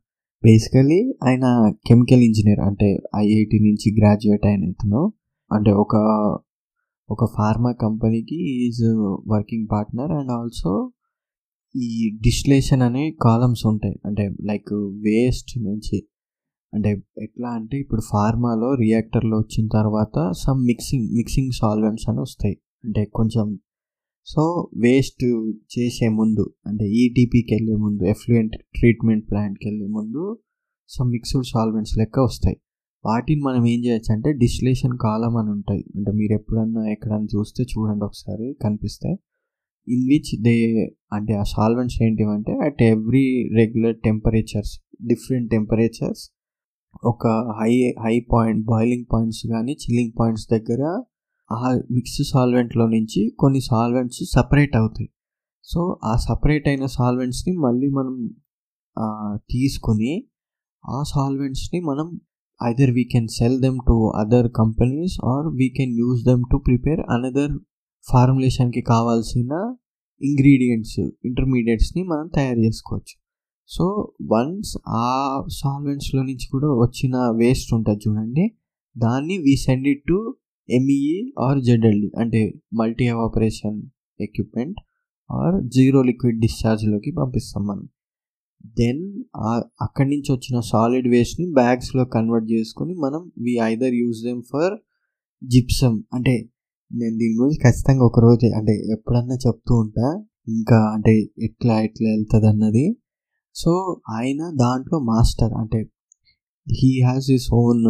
[0.44, 5.12] బేసికలీ ఆయన కెమికల్ ఇంజనీర్ అంటే ఐఐటి నుంచి గ్రాడ్యుయేట్ అయిన ఇతను.
[5.52, 5.96] అంటే ఒక
[7.10, 8.84] ఒక ఫార్మా కంపెనీకి is
[9.28, 10.92] working partner and also
[11.76, 14.00] ఈ డిస్టిలేషన్ అనే కాలమ్స్ ఉంటాయి.
[14.06, 16.08] అంటే లైక్ వేస్ట్ నుంచి.
[16.74, 22.56] అంటే ఎట్లా అంటే ఇప్పుడు ఫార్మాలో రియాక్టర్లో వచ్చిన తర్వాత సమ్ మిక్సింగ్ మిక్సింగ్ సాల్వెంట్స్ అని వస్తాయి.
[22.84, 23.58] అంటే కొంచెం
[24.26, 24.42] సో
[24.76, 25.24] వేస్ట్
[25.74, 30.24] చేసే ముందు అంటే ఈటీపీకి వెళ్ళే ముందు ఎఫ్లూయెంట్ ట్రీట్మెంట్ ప్లాంట్కి వెళ్ళే ముందు
[30.90, 32.56] సమ్ మిక్స్డ్ సాల్వెంట్స్ లెక్క వస్తాయి.
[33.04, 35.82] వాటిని మనం ఏం చేయొచ్చు అంటే డిస్టిలేషన్ కాలం అని ఉంటాయి.
[35.96, 39.10] అంటే మీరు ఎప్పుడన్నా ఎక్కడన్నా చూస్తే చూడండి ఒకసారి కనిపిస్తే
[39.86, 40.54] ఇన్ విచ్ దే
[41.12, 43.26] అంటే ఆ solvents ఏంటివంటే at every
[43.60, 44.72] regular temperatures
[45.06, 46.24] different temperatures
[47.04, 47.26] ఒక
[47.60, 47.72] high
[48.04, 50.82] high point boiling points కానీ చిల్లింగ్ పాయింట్స్ దగ్గర
[51.50, 55.08] ఆ మిక్స్ సాల్వెంట్లో నుంచి కొన్ని సాల్వెంట్స్ సపరేట్ అవుతాయి.
[55.64, 58.16] సో ఆ సపరేట్ అయిన సాల్వెంట్స్ని మళ్ళీ మనం
[59.50, 60.12] తీసుకొని
[60.84, 62.06] ఆ సాల్వెంట్స్ని మనం
[62.60, 67.00] either we can sell them to other companies or we can use them to prepare
[67.14, 67.54] another
[68.06, 69.52] ఫార్ములేషన్కి కావాల్సిన
[70.20, 73.14] ఇంగ్రీడియంట్స్ ఇంటర్మీడియట్స్ని మనం తయారు చేసుకోవచ్చు.
[73.70, 73.84] సో
[74.32, 75.08] వన్స్ ఆ
[75.60, 78.44] సాల్వెంట్స్లో నుంచి కూడా వచ్చిన వేస్ట్ ఉంటుంది చూడండి.
[78.96, 80.18] దాన్ని we send it to
[80.70, 83.82] MEA or ZLD అంటే multi evaporation
[84.20, 84.78] equipment
[85.30, 87.88] or zero liquid డిశ్చార్జ్లోకి పంపిస్తాం మనం.
[88.66, 89.02] దెన్
[89.80, 94.74] అక్కడి నుంచి వచ్చిన సాలిడ్ వేస్ట్ని బ్యాగ్స్లో కన్వర్ట్ చేసుకొని మనం we either use them for
[95.42, 96.48] gypsum అంటే
[96.92, 100.06] నేను దీని గురించి ఖచ్చితంగా ఒకరోజు అంటే ఎప్పుడన్నా చెప్తూ ఉంటా
[100.48, 102.96] ఇంకా అంటే ఎట్లా ఎట్లా వెళ్తుంది అన్నది
[103.54, 103.72] సో
[104.10, 105.80] ఆయన దాంట్లో మాస్టర్ అంటే
[106.66, 107.84] he has his own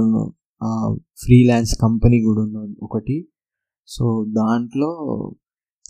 [1.22, 3.16] freelance company కూడా ఉన్నది ఒకటి.
[3.88, 4.90] సో దాంట్లో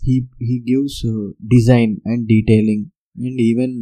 [0.03, 1.01] he he gives
[1.47, 2.85] design and detailing
[3.17, 3.75] and even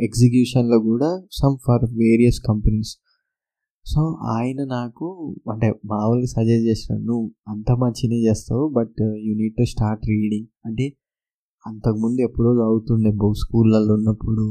[0.00, 2.92] ఎగ్జిక్యూషన్లో కూడా some for various companies
[3.86, 4.00] so
[4.38, 5.06] ఆయన నాకు
[5.52, 10.86] అంటే మామూలుగా సజెస్ట్ చేసినాడు నువ్వు అంత మంచినే చేస్తావు but you need to start reading అంటే
[11.66, 14.44] అంతకుముందు ఎప్పుడో చదువుతుండే బో స్కూళ్ళల్లో ఉన్నప్పుడు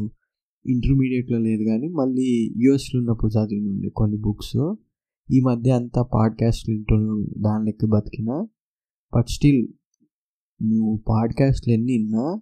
[0.65, 4.57] ఇంటర్మీడియట్లో లేదు కానీ మళ్ళీ యూఎస్లో ఉన్నప్పుడు చదివినుండే కొన్ని బుక్స్
[5.29, 6.95] ఈ మధ్య అంతా పాడ్కాస్ట్ వింటూ
[7.37, 8.47] దాని లెక్క బతికిన.
[9.15, 9.67] బట్ స్టిల్
[10.61, 12.41] నువ్వు పాడ్కాస్ట్లు ఎన్ని విన్నా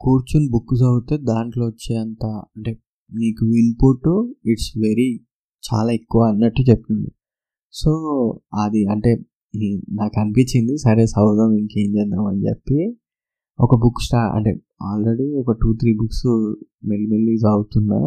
[0.00, 2.82] కూర్చుని బుక్ చదివితే దాంట్లో వచ్చే అంత అంటే
[3.14, 4.08] నీకు ఇన్పుట్
[4.48, 5.20] ఇట్స్ వెరీ
[5.66, 7.10] చాలా ఎక్కువ అన్నట్టు చెప్తుంది.
[7.72, 7.92] సో
[8.54, 9.24] అది అంటే
[9.92, 12.96] నాకు అనిపించింది సరే చదువుదాం ఇంకేం చేద్దాం అని చెప్పి
[13.60, 14.50] ఒక బుక్ స్టా అంటే
[14.82, 16.26] ఆల్రెడీ ఒక టూ త్రీ బుక్స్
[16.86, 17.98] మెల్లిమెల్లి చదువుతున్నా.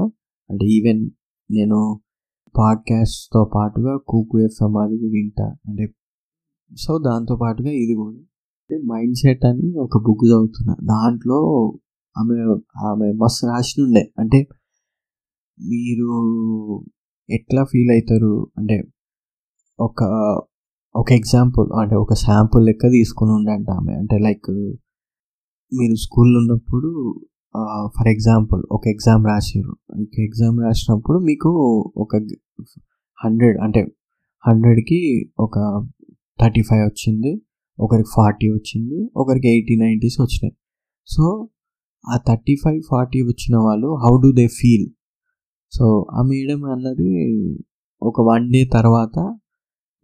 [0.49, 1.09] అంటే ఈవెన్
[1.51, 2.01] నేను
[2.57, 5.55] పాడ్కాస్ట్తో పాటుగా కూకు ఎఫ్ఎం అది వింటా.
[5.67, 5.93] అంటే
[6.77, 8.17] సో దాంతో పాటుగా ఇది కూడా.
[8.17, 10.73] అంటే మైండ్ సెట్ అని ఒక బుక్ చదువుతున్నా.
[10.73, 11.39] దాంట్లో
[12.17, 12.39] ఆమె
[12.87, 14.47] ఆమె మస్తు రాసినుండే అంటే
[15.67, 16.11] మీరు
[17.29, 18.83] ఎట్లా ఫీల్ అవుతారు అంటే
[19.79, 20.03] ఒక
[20.95, 23.93] ఒక ఎగ్జాంపుల్ అంటే ఒక శాంపుల్ లెక్క తీసుకుని ఉండంట ఆమె.
[23.93, 24.51] అంటే లైక్
[25.79, 27.19] మీరు స్కూల్లో ఉన్నప్పుడు
[27.87, 31.49] ఫర్ ఎగ్జాంపుల్ ఒక ఎగ్జామ్ రాసారు ఒక ఎగ్జామ్ రాసినప్పుడు మీకు
[31.97, 32.15] ఒక
[33.25, 33.81] హండ్రెడ్ అంటే
[34.47, 35.87] హండ్రెడ్కి ఒక
[36.41, 37.41] థర్టీ ఫైవ్ వచ్చింది
[37.79, 40.55] ఒకరికి ఫార్టీ వచ్చింది ఒకరికి ఎయిటీ నైంటీస్ వచ్చినాయి.
[41.07, 41.49] సో
[42.09, 44.87] ఆ థర్టీ ఫైవ్ ఫార్టీ వచ్చిన వాళ్ళు how do they feel?
[45.71, 47.09] So ఆ మేడం అన్నది
[48.01, 49.19] ఒక వన్ డే తర్వాత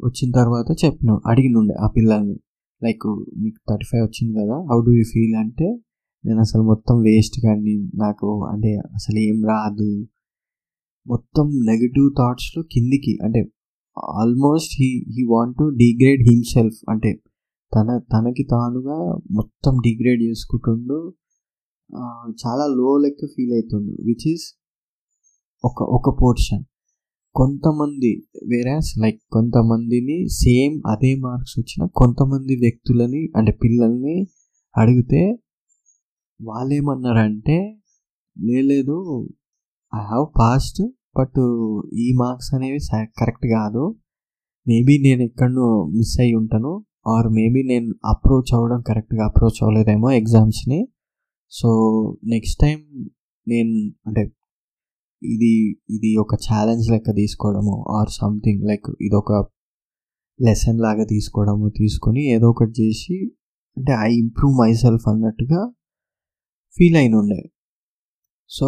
[0.03, 2.39] వచ్చిన తర్వాత చెప్పిన అడిగినుండే ఆ పిల్లల్ని.
[2.83, 5.79] లైక్ నీకు థర్టీ ఫైవ్ వచ్చింది కదా హౌ డు యూ ఫీల్ అంటే
[6.25, 9.89] నేను అసలు మొత్తం వేస్ట్ కానీ నాకు అంటే అసలు ఏం రాదు.
[11.07, 13.41] మొత్తం నెగిటివ్ థాట్స్లో కిందికి అంటే
[13.97, 17.11] almost he he want to degrade himself అంటే
[17.75, 18.97] తన తనకి తానుగా
[19.31, 20.99] మొత్తం డిగ్రేడ్ చేసుకుంటుండు.
[22.41, 24.45] చాలా లో లెక్క ఫీల్ అవుతుండు విచ్ ఈస్
[25.65, 26.63] ఒక ఒక పోర్షన్
[27.35, 28.11] కొంతమంది
[28.47, 34.17] వేరాస్ లైక్ కొంతమందిని సేమ్ అదే మార్క్స్ వచ్చిన కొంతమంది వ్యక్తులని అంటే పిల్లల్ని
[34.77, 35.21] అడిగితే
[36.39, 37.57] వాళ్ళేమన్నారంటే
[38.61, 38.97] లేదు
[39.93, 40.81] ఐ హ్యావ్ పాస్ట్
[41.17, 41.39] బట్
[41.93, 42.79] ఈ మార్క్స్ అనేవి
[43.19, 43.83] కరెక్ట్ కాదు.
[44.67, 50.87] మేబీ నేను ఎక్కడో మిస్ అయ్యి ఉంటాను ఆర్ మేబీ నేను అప్రోచ్ అవ్వడం కరెక్ట్గా అప్రోచ్ అవ్వలేదేమో ఎగ్జామ్స్ని.
[51.49, 51.69] సో
[52.23, 52.79] నెక్స్ట్ టైం
[53.47, 54.31] నేను అంటే
[55.21, 55.53] ఇది
[55.89, 59.31] ఇది ఒక ఛాలెంజ్ లెక్క తీసుకోవడము ఆర్ సంథింగ్ లైక్ ఇది ఒక
[60.41, 63.31] లెసన్ లాగా తీసుకోవడము తీసుకొని ఏదో ఒకటి చేసి
[63.77, 65.61] అంటే ఐ ఇంప్రూవ్ మై సెల్ఫ్ అన్నట్టుగా
[66.77, 67.41] ఫీల్ అయిన ఉండే.
[68.49, 68.67] సో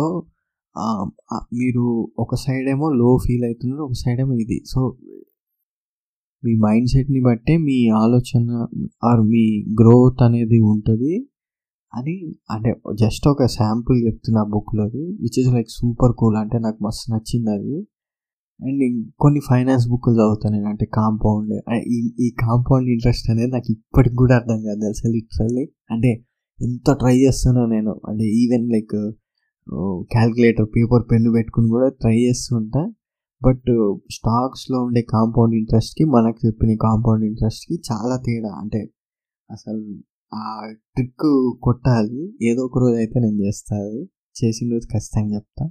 [1.60, 1.84] మీరు
[2.20, 4.58] ఒక సైడ్ ఏమో లో ఫీల్ అవుతున్నారు ఒక సైడ్ ఏమో ఇది.
[4.74, 4.82] సో
[6.43, 8.48] మీ మైండ్ సెట్ని బట్టే మీ ఆలోచన
[9.04, 9.46] ఆర్ మీ
[9.82, 11.13] గ్రోత్ అనేది ఉంటుంది
[11.93, 12.15] అని
[12.52, 17.52] అంటే జస్ట్ ఒక శాంపుల్ చెప్తున్నా బుక్లోది which is like super cool అంటే నాకు మస్తు నచ్చింది
[17.58, 17.78] అది.
[18.60, 18.84] అండ్
[19.20, 21.52] కొన్ని ఫైనాన్స్ బుక్లు చదువుతాను నేను అంటే కాంపౌండ్
[22.26, 26.12] ఈ కాంపౌండ్ ఇంట్రెస్ట్ అనేది నాకు ఇప్పటికి కూడా అర్థం కాదు తెలుసా లిటరల్లీ అంటే
[26.62, 27.91] ఎంత ట్రై చేస్తానో నేను.
[28.10, 28.96] అంటే even like
[30.12, 32.84] calculator paper pen పెట్టుకుని కూడా ట్రై చేస్తుంటా
[33.43, 33.67] బట్
[34.12, 38.52] స్టాక్స్లో ఉండే కాంపౌండ్ ఇంట్రెస్ట్కి మనకు చెప్పిన కాంపౌండ్ ఇంట్రెస్ట్కి చాలా తేడా.
[38.62, 38.82] అంటే
[39.52, 39.82] అసలు
[40.34, 40.46] ఆ
[40.96, 41.28] ట్రిక్
[41.63, 42.22] కొట్టాలి.
[42.41, 43.91] ఏదో ఒక రోజు అయితే నేను చేస్తాను
[44.39, 45.65] చేసిన రోజు ఖచ్చితంగా చెప్తా.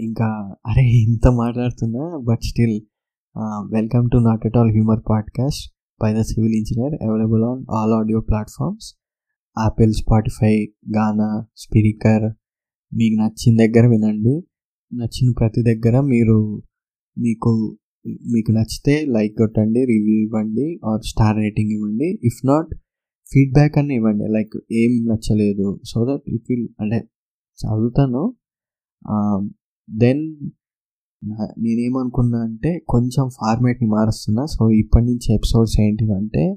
[0.00, 0.26] ఇంకా
[0.66, 2.78] అరే ఇంత మాట్లాడుతున్నా but still
[3.76, 5.64] welcome to not at all humour podcast
[6.02, 8.88] పైన civil engineer available on all audio platforms.
[9.56, 10.54] Apple Spotify
[10.96, 12.26] Gaana Spreaker.
[12.94, 14.34] మీకు నచ్చిన దగ్గర వినండి.
[14.92, 16.38] నచ్చిన ప్రతి దగ్గర మీరు
[17.18, 17.78] మీకు
[18.34, 22.08] మీకు నచ్చితే లైక్ కొట్టండి రివ్యూ ఇవ్వండి ఆర్ స్టార్ రేటింగ్ ఇవ్వండి.
[22.24, 22.70] ఇఫ్ నాట్
[23.32, 24.26] ఫీడ్బ్యాక్ అని ఇవ్వండి.
[24.36, 25.68] లైక్ ఏం నచ్చలేదు.
[25.84, 26.98] సో దట్ ఇట్ విల్ అంటే
[27.60, 28.22] చదువుతాను.
[29.90, 30.22] దెన్
[31.58, 34.46] నేనేమనుకున్నా అంటే కొంచెం ఫార్మేట్ని మారుస్తున్నా.
[34.46, 36.56] సో ఇప్పటి నుంచి ఎపిసోడ్స్ ఏంటివంటే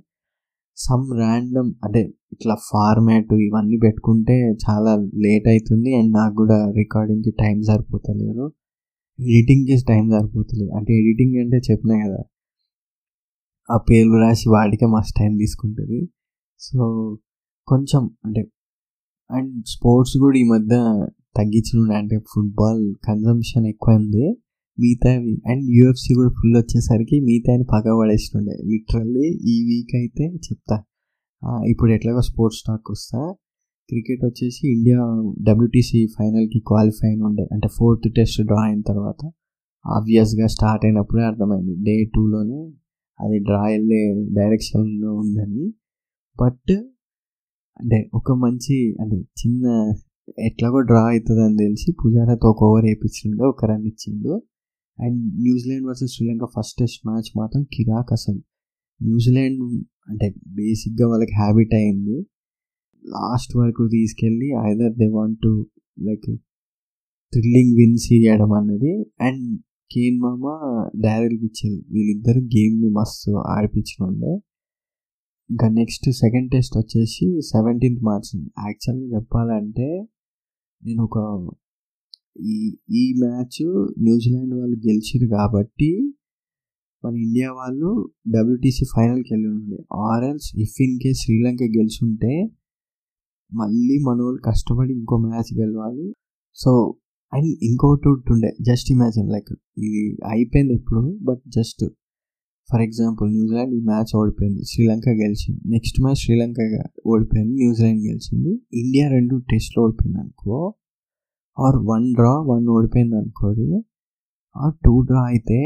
[0.78, 2.02] సమ్ ర్యాండమ్ అంటే
[2.34, 8.52] ఇట్లా ఫార్మాట్ ఇవన్నీ పెట్టుకుంటే చాలా లేట్ అవుతుంది అండ్ నాకు కూడా రికార్డింగ్కి టైం సరిపోతలేదు.
[9.20, 10.72] ఎడిటింగ్కి టైం సరిపోతలేదు.
[10.72, 12.24] అంటే ఎడిటింగ్ అంటే చెప్పినా కదా
[13.72, 16.10] ఆ పేర్లు రాసి వాడికే మస్తు టైం తీసుకుంటుంది.
[16.60, 17.18] సో
[17.68, 18.42] కొంచెం అంటే
[19.32, 20.76] అండ్ స్పోర్ట్స్ కూడా ఈ మధ్య
[21.38, 24.38] తగ్గించిన అంటే ఫుట్బాల్ కన్జంప్షన్ ఎక్కువైంది.
[24.80, 28.54] మిగతావి అండ్ యూఎఫ్సి కూడా ఫుల్ వచ్చేసరికి మిగతాని పగ పడేస్తుండే.
[28.72, 30.78] లిటరల్లీ ఈ వీక్ అయితే చెప్తా.
[31.70, 33.20] ఇప్పుడు ఎట్లాగో స్పోర్ట్స్ టాక్ వస్తా.
[33.90, 34.98] క్రికెట్ వచ్చేసి ఇండియా
[35.42, 37.44] డబ్ల్యూటీసీ ఫైనల్కి క్వాలిఫై అయిన ఉండే.
[37.52, 39.32] అంటే ఫోర్త్ టెస్ట్ డ్రా అయిన తర్వాత.
[39.86, 41.76] ఆబ్వియస్గా స్టార్ట్ అయినప్పుడే అర్థమైంది.
[41.84, 42.62] డే టూలోనే
[43.20, 44.02] అది డ్రా వెళ్ళే
[44.34, 45.74] డైరెక్షన్లో ఉందని.
[46.42, 46.72] బట్
[47.82, 49.66] అంటే ఒక మంచి అంటే చిన్న
[50.40, 54.34] ఎట్లాగో డ్రా అవుతుందని తెలిసి పుజారాతో ఒక ఓవర్ వేయించిండు ఒక రన్ ఇచ్చిండు.
[55.00, 58.42] And New Zealand versus Sri Lanka first test match మాత్రం కిరాక్ అసలు.
[59.02, 62.18] న్యూజిలాండ్ అంటే బేసిక్గా వాళ్ళకి హ్యాబిట్ అయింది.
[63.06, 65.68] లాస్ట్ వరకు తీసుకెళ్ళి either they want to
[66.00, 66.38] like
[67.34, 69.06] thrilling wins ఇవ్వడం అన్నది.
[69.22, 69.60] అండ్
[69.92, 70.46] కేన్ మామ
[71.04, 74.34] డారెల్ పిచ్చల్ వీళ్ళిద్దరు గేమ్ని మస్తు ఆడిపించనుండే
[75.50, 78.42] ఇంకా నెక్స్ట్ సెకండ్ టెస్ట్ వచ్చేసి సెవెంటీన్త్ మార్చ్.
[78.68, 80.08] యాక్చువల్గా చెప్పాలంటే
[80.86, 81.18] నేను ఒక
[82.36, 83.62] ఈ ఈ మ్యాచ్
[84.00, 85.90] న్యూజిలాండ్ వాళ్ళు గెలిచారు కాబట్టి
[87.04, 92.34] మన ఇండియా వాళ్ళు డబ్ల్యూటీసీ ఫైనల్కి వెళ్ళి ఉండే or else if in case Sri Lanka గెలిచుంటే
[93.52, 96.14] మళ్ళీ మన వాళ్ళు కష్టపడి ఇంకో మ్యాచ్ గెలవాలి.
[96.58, 96.96] సో
[97.34, 101.84] అండ్ ఇంకోటి ఉంటుండే జస్ట్ ఇమాజిన్ లైక్ ఇది అయిపోయింది ఎప్పుడు but just
[102.70, 106.58] for example New Zealand ఈ మ్యాచ్ ఓడిపోయింది శ్రీలంక గెలిచింది నెక్స్ట్ మ్యాచ్ శ్రీలంక
[107.08, 110.76] ఓడిపోయింది న్యూజిలాండ్ గెలిచింది ఇండియా రెండు టెస్ట్లు ఓడిపోయింది అనుకో
[111.58, 113.68] ఆర్ వన్ డ్రా వన్ ఓడిపోయింది అనుకోరి.
[114.56, 115.60] ఆర్ టూ డ్రా అయితే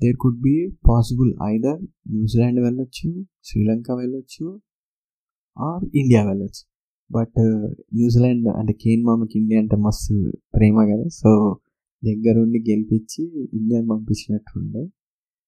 [0.00, 0.54] there could be
[0.88, 1.80] possible either
[2.14, 3.08] New Zealand వెళ్ళొచ్చు
[3.48, 4.46] శ్రీలంక వెళ్ళొచ్చు
[5.56, 6.62] ఆర్ ఇండియా వెళ్ళొచ్చు.
[7.10, 10.14] బట్ uh, న్యూజిలాండ్ అంటే కేన్ మామకి ఇండియా అంటే మస్తు
[10.56, 11.06] ప్రేమ కదా.
[11.20, 11.30] సో
[12.02, 13.22] దగ్గరుండి గెలిపించి
[13.58, 14.82] ఇండియాని పంపించినట్టుండే.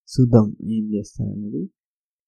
[0.08, 1.62] చూద్దాం ఏం చేస్తారనేది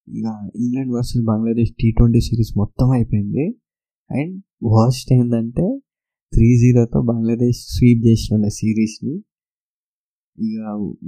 [0.08, 0.26] ఇక
[0.62, 3.44] England versus Bangladesh T twenty series మొత్తం అయిపోయింది.
[4.10, 4.34] అండ్
[4.76, 5.66] వర్స్ట్ ఏంటంటే
[6.32, 9.14] త్రీ జీరోతో బంగ్లాదేశ్ స్వీప్ చేసిన సిరీస్ని.
[10.38, 10.58] ఇక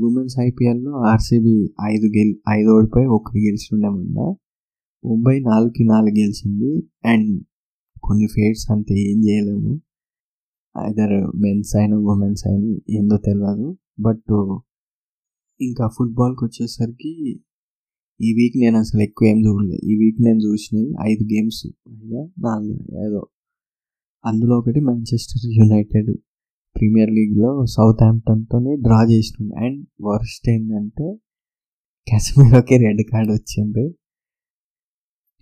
[0.01, 1.55] ఉమెన్స్ ఐపీఎల్లో ఆర్సీబీ
[1.85, 4.19] ఐదు గెలి ఐదు ఓడిపోయి ఒకటి గెలిచిండే మొన్న.
[5.05, 6.73] ముంబై నాలుగుకి నాలుగు గెలిచింది.
[7.05, 7.45] అండ్
[8.03, 9.81] కొన్ని ఫేట్స్ అంతే ఏం చేయలేము.
[10.79, 13.69] ఐదర్ మెన్స్ అయినా ఉమెన్స్ అయినా ఏందో తెలియదు
[14.01, 14.31] బట్
[15.61, 17.13] ఇంకా ఫుట్బాల్కి వచ్చేసరికి
[18.21, 21.63] ఈ వీక్ నేను అసలు ఎక్కువ ఏం చూడలేదు ఈ వీక్ నేను చూసినవి ఐదు గేమ్స్.
[22.39, 23.07] నాలుగు?
[23.07, 23.27] ఏదో.
[24.25, 26.11] అందులో ఒకటి మాంచెస్టర్ యునైటెడ్
[26.77, 31.07] ప్రీమియర్ లీగ్లో సౌత్ హ్యాంప్టన్తో డ్రా చేసింది అండ్ వర్స్ట్ ఏంటంటే
[32.07, 33.85] కాశ్మీర్కి రెడ్ కార్డ్ వచ్చింది.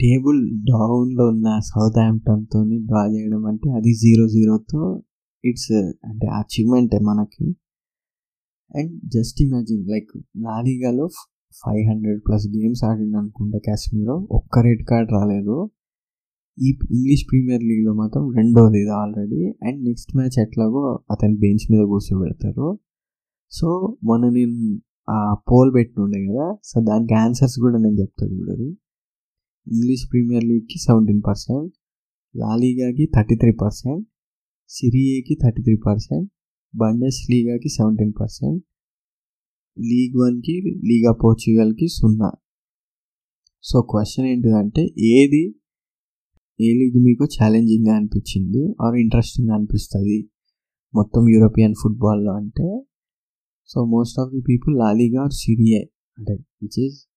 [0.00, 4.82] టేబుల్ డౌన్లో ఉన్న సౌత్ హ్యాంప్టన్తో డ్రా చేయడం అంటే అది జీరో జీరోతో
[5.44, 5.72] ఇట్స్
[6.04, 7.46] అంటే అచీవ్మెంటే మనకి.
[8.74, 11.06] అండ్ జస్ట్ ఇమాజిన్ లైక్ లాలీగాలో
[11.54, 15.56] ఫైవ్ హండ్రెడ్ ప్లస్ గేమ్స్ ఆడింది అనుకుంటా కాశ్మీరో ఒక్క రెడ్ కార్డ్ రాలేదు.
[16.66, 21.82] ఈ ఇంగ్లీష్ ప్రీమియర్ లీగ్లో మాత్రం రెండోది ఇది ఆల్రెడీ అండ్ నెక్స్ట్ మ్యాచ్ ఎట్లాగో అతని బెంచ్ మీద
[21.92, 22.68] కూర్చోబెడతారు.
[23.52, 23.68] సో
[24.04, 24.56] మొన్న నేను
[25.10, 25.16] ఆ
[25.50, 26.46] పోల్ పెట్టినుండే కదా.
[26.64, 28.68] సో దానికి ఆన్సర్స్ కూడా నేను చెప్తాను చూడది
[29.66, 31.72] ఇంగ్లీష్ ప్రీమియర్ లీగ్కి సెవెంటీన్ పర్సెంట్
[32.34, 34.04] లాలీగాకి థర్టీ త్రీ పర్సెంట్
[34.70, 36.28] సిరిఏకి థర్టీ త్రీ పర్సెంట్
[36.74, 38.60] బండెస్ లీగాకి సెవెంటీన్ పర్సెంట్
[39.76, 40.54] లీగ్ వన్కి
[40.88, 42.30] లీగా పోర్చుగల్కి సున్నా.
[43.64, 44.82] సో క్వశ్చన్ ఏంటిదంటే
[45.16, 45.42] ఏది
[46.60, 48.74] ఏ లీగ్ మీకు ఛాలెంజింగ్గా అనిపించింది?
[48.82, 50.30] ఆర్ ఇంట్రెస్టింగ్ అనిపిస్తుంది?
[50.94, 52.84] మొత్తం యూరోపియన్ ఫుట్బాల్లో అంటే?
[53.66, 57.08] So most of the people LaLiga or Serie అంటే విచ్ ఈస్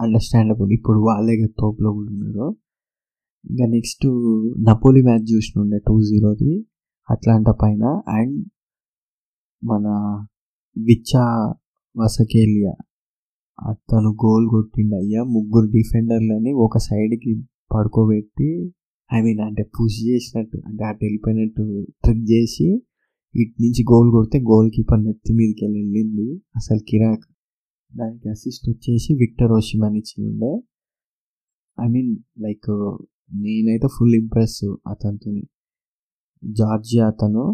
[0.00, 2.56] అండర్స్టాండబుల్ ఇప్పుడు వాళ్ళే తోపులో కూడా ఉన్నారు.
[3.50, 4.06] ఇంకా నెక్స్ట్
[4.58, 6.66] నపోలి మ్యాచ్ చూసినుండే టూ జీరోది
[7.10, 7.84] అట్లాంటా పైన.
[8.08, 8.46] అండ్
[9.64, 9.86] మన
[10.78, 11.54] విచ్చా
[11.96, 12.74] వసకేలియా
[13.70, 14.94] అతను గోల్ కొట్టిండు.
[14.94, 17.42] అయ్యా ముగ్గురు డిఫెండర్లని ఒక సైడ్కి
[17.74, 18.72] పడుకోబెట్టి
[19.10, 21.64] ఐ మీన్ అంటే పుష్ చేసినట్టు అంటే అటు వెళ్ళిపోయినట్టు
[22.04, 22.66] ట్రిక్ చేసి
[23.34, 26.28] ఇటు నుంచి గోల్ కొడితే గోల్ కీపర్ నెత్తి మీదకి వెళ్ళింది.
[26.56, 27.26] అసలు కిరాక్.
[27.92, 30.52] దానికి అసిస్ట్ వచ్చేసి విక్టర్ ఓషిమన్ ఇచ్చి ఉండే
[31.78, 32.70] ఐ మీన్ లైక్
[33.34, 35.30] నేనైతే ఫుల్ ఇంప్రెస్ అతనితో
[36.42, 37.44] జార్జియా అతను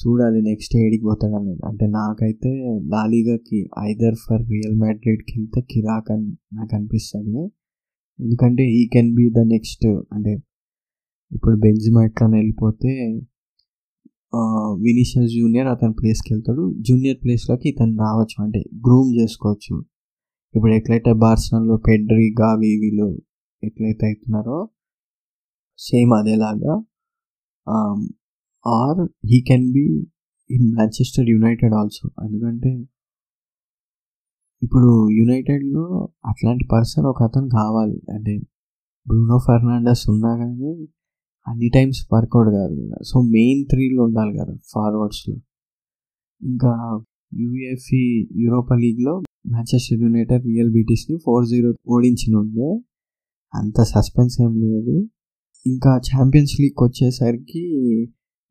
[0.00, 2.50] చూడాలి నెక్స్ట్ ఏడికి పోతాడు అన్నది అంటే నాకైతే
[2.94, 7.44] లాలీగాకి ఐదర్ ఫర్ రియల్ మ్యాడ్రిడ్కి వెళ్తే కిరాక్ అని నాకు అనిపిస్తుంది.
[8.18, 10.32] ఎందుకంటే ఈ కెన్ బి ద నెక్స్ట్ అంటే
[11.32, 12.92] ఇప్పుడు బెంజిమా ఎట్లా వెళ్ళిపోతే
[14.86, 16.64] వినీషియస్ జూనియర్ అతని ప్లేస్కి వెళ్తాడు.
[16.86, 18.36] జూనియర్ ప్లేస్లోకి ఇతను రావచ్చు.
[18.44, 19.74] అంటే గ్రూమ్ చేసుకోవచ్చు.
[20.54, 23.08] ఇప్పుడు ఎట్లయితే బార్సనల్లో పెడ్రి గావి వీళ్ళు
[23.62, 24.58] ఎట్లయితే అవుతున్నారో
[25.78, 26.74] same అదేలాగా
[28.66, 29.86] or he can be
[30.50, 32.04] in Manchester United also.
[32.26, 32.70] ఎందుకంటే
[34.62, 35.84] ఇప్పుడు యునైటెడ్లో
[36.30, 37.98] అట్లాంటి పర్సన్ ఒక అతను కావాలి.
[38.14, 38.34] అంటే
[39.06, 40.70] బ్రూనో ఫెర్నాండస్ ఉన్నా కానీ
[41.46, 42.98] అన్ని టైమ్స్ వర్కౌట్ కాదు కదా.
[43.04, 45.34] సో మెయిన్ త్రీలో ఉండాలి కదా ఫార్వర్డ్స్లో.
[46.40, 46.72] ఇంకా
[47.34, 48.02] యూఎఫ్ఈ
[48.42, 49.14] యూరోపా లీగ్లో
[49.46, 52.70] మాంచెస్టర్ యునైటెడ్ రియల్ బీటీస్ని ఫోర్ జీరో ఓడించిన ఉండే
[53.54, 54.96] అంత సస్పెన్స్ ఏం లేదు.
[55.66, 57.64] ఇంకా ఛాంపియన్స్ లీగ్ వచ్చేసరికి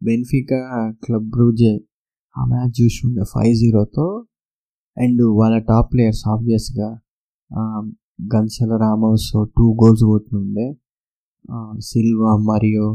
[0.02, 0.60] బెన్ఫికా
[1.04, 1.74] క్లబ్ బ్రూజే
[2.36, 4.08] ఆ మ్యాచ్ చూస్తుండే ఫైవ్ జీరోతో.
[4.98, 6.90] అండ్ వాళ్ళ టాప్ ప్లేయర్స్ ఆబ్వియస్గా
[8.36, 10.68] గన్సల రామోస్ టూ గోల్స్ కొట్టినుండే.
[11.80, 12.88] సిల్వా మరియో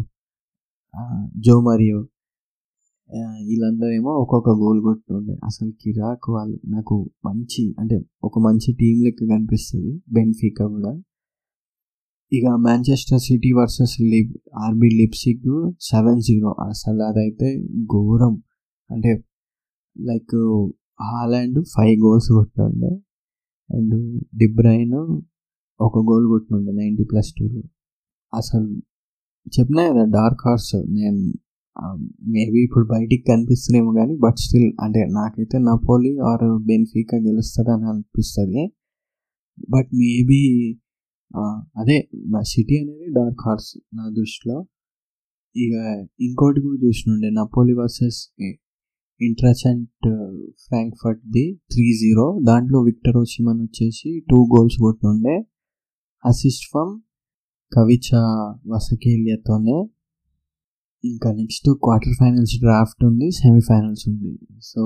[1.46, 1.98] జో మరియో
[3.48, 5.34] వీళ్ళందరూ ఏమో ఒక్కొక్క గోల్ కొట్టుండే.
[5.44, 6.96] అసలు కిరాక్ వాళ్ళు నాకు
[7.26, 10.92] మంచి అంటే ఒక మంచి టీం లెక్క కనిపిస్తుంది బెన్ఫికా కూడా.
[12.32, 15.48] ఇక Manchester City versus Leip RB Leipzig
[15.80, 16.50] seven zero.
[16.68, 17.48] అసలు అదైతే
[17.94, 18.34] ఘోరం.
[18.90, 19.12] అంటే
[19.98, 20.36] లైక్
[21.10, 22.92] హాలాండ్ ఫైవ్ గోల్స్ కొట్టిండే.
[23.76, 23.94] అండ్
[24.38, 24.98] డిబ్రైన్
[25.80, 27.62] ఒక గోల్ కొట్టినుండే నైంటీ ప్లస్ టూలో.
[28.32, 28.68] అసలు
[29.46, 31.20] చెప్పినా కదా డార్క్ హార్స్ నేను
[32.28, 38.62] మేబీ ఇప్పుడు బయటికి కనిపిస్తున్నామో కానీ బట్ స్టిల్ అంటే నాకైతే నపోలి ఆర్ బెన్ఫికా గెలుస్తుంది అని అనిపిస్తుంది
[39.68, 40.40] బట్ మేబీ
[41.76, 44.56] అదే మా సిటీ అనేది డార్క్ హార్స్ నా దృష్టిలో.
[45.56, 45.74] ఇక
[46.20, 48.18] ఇంకోటి కూడా చూసినుండే నపోలి వర్సెస్
[49.20, 50.08] ఇంట్రసెంట్
[50.66, 55.36] ఫ్రాంక్ఫర్ట్ది త్రీ జీరో దాంట్లో విక్టర్ ఓషిమన్ వచ్చేసి టూ గోల్స్ కొట్టినుండే.
[56.24, 56.92] అసిస్ట్ ఫ్రమ్
[57.72, 58.08] కవిచ
[58.66, 59.86] వసకేలియాతోనే
[61.04, 64.38] ఇంకా నెక్స్ట్ క్వార్టర్ ఫైనల్స్ డ్రాఫ్ట్ ఉంది సెమీఫైనల్స్ ఉంది.
[64.62, 64.82] సో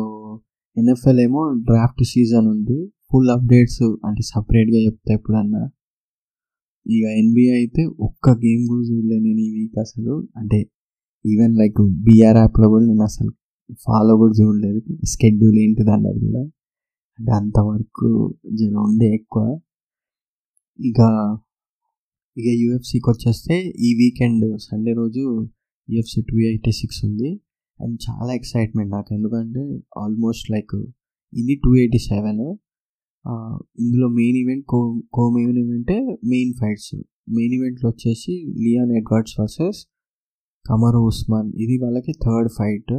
[0.79, 2.93] ఎన్ఎఫ్ఎల్ ఏమో డ్రాఫ్ట్ సీజన్ ఉంది.
[3.13, 5.71] ఫుల్ అప్డేట్స్ అంటే సపరేట్గా చెప్తా ఎప్పుడన్నా.
[6.87, 10.29] ఇక ఎన్బిఏ అయితే ఒక్క గేమ్ కూడా చూడలే నేను ఈ వీక్ అసలు.
[10.37, 10.71] అంటే
[11.27, 13.31] ఈవెన్ లైక్ బీఆర్ యాప్లో కూడా నేను అసలు
[13.81, 14.81] ఫాలో కూడా చూడలేదు.
[15.05, 16.41] స్కెడ్యూల్ ఏంటిది అన్నది కూడా.
[17.19, 19.61] అంటే అంతవరకు జనం ఉండే ఎక్కువ.
[20.81, 21.01] ఇక
[22.37, 23.57] ఇక యూఎఫ్సీకి వచ్చేస్తే
[23.87, 25.25] ఈ వీకెండ్ సండే రోజు
[25.89, 27.31] యూఎఫ్సీ టూ ఎయిటీ సిక్స్ ఉంది.
[27.81, 29.09] అండ్ చాలా ఎక్సైట్మెంట్ నాకు.
[29.17, 29.63] ఎందుకంటే
[30.03, 30.75] ఆల్మోస్ట్ లైక్
[31.33, 32.43] ఇది టూ ఎయిటీ సెవెన్
[33.83, 34.79] ఇందులో main event co
[35.17, 35.97] co main ఈవెంటే
[36.33, 36.91] main fights
[37.37, 38.33] main ఈవెంట్లో వచ్చేసి
[38.65, 39.81] Leon Edwards versus
[40.65, 42.93] Kamaru Usman ఇది వాళ్ళకి third fight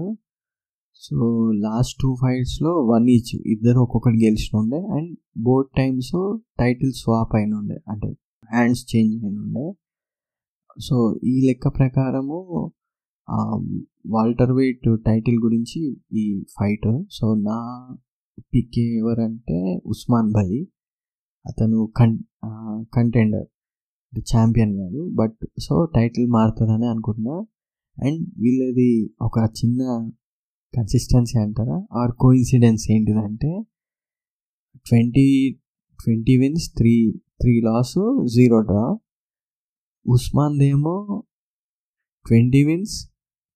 [1.01, 1.17] so
[1.65, 5.11] last two ఫైట్స్లో one each ఇద్దరు ఒక్కొక్కటి గెలిచిన ఉండే and
[5.47, 6.13] both times
[6.59, 8.11] title swap అయిన ఉండే అంటే
[8.56, 9.68] హ్యాండ్స్ చేంజ్ అయిన ఉండే
[10.80, 12.39] సో ఈ లెక్క ప్రకారము
[14.16, 15.80] వాల్టర్ వెయిట్ టైటిల్ గురించి
[16.22, 16.24] ఈ
[16.58, 16.89] ఫైట్.
[17.18, 17.58] సో నా
[18.53, 20.58] పిక్ ఎవరంటే ఉస్మాన్ భాయ్.
[21.45, 22.16] అతను కన్
[22.95, 23.47] కంటెండర్
[24.34, 25.01] ఛాంపియన్ కాదు.
[25.20, 27.38] బట్ సో టైటిల్ మారుతుందని అనుకుంటున్నా.
[27.97, 28.91] అండ్ వీళ్ళది
[29.22, 29.82] ఒక చిన్న
[30.74, 31.78] కన్సిస్టెన్సీ అంటారా?
[32.01, 33.51] ఆర్ కోఇన్సిడెన్స్ ఏంటిదంటే
[34.88, 35.28] twenty
[35.99, 36.93] twenty wins three
[37.39, 38.83] three loss zero draw
[40.05, 41.23] ఉస్మాన్దేమో
[42.25, 42.95] twenty wins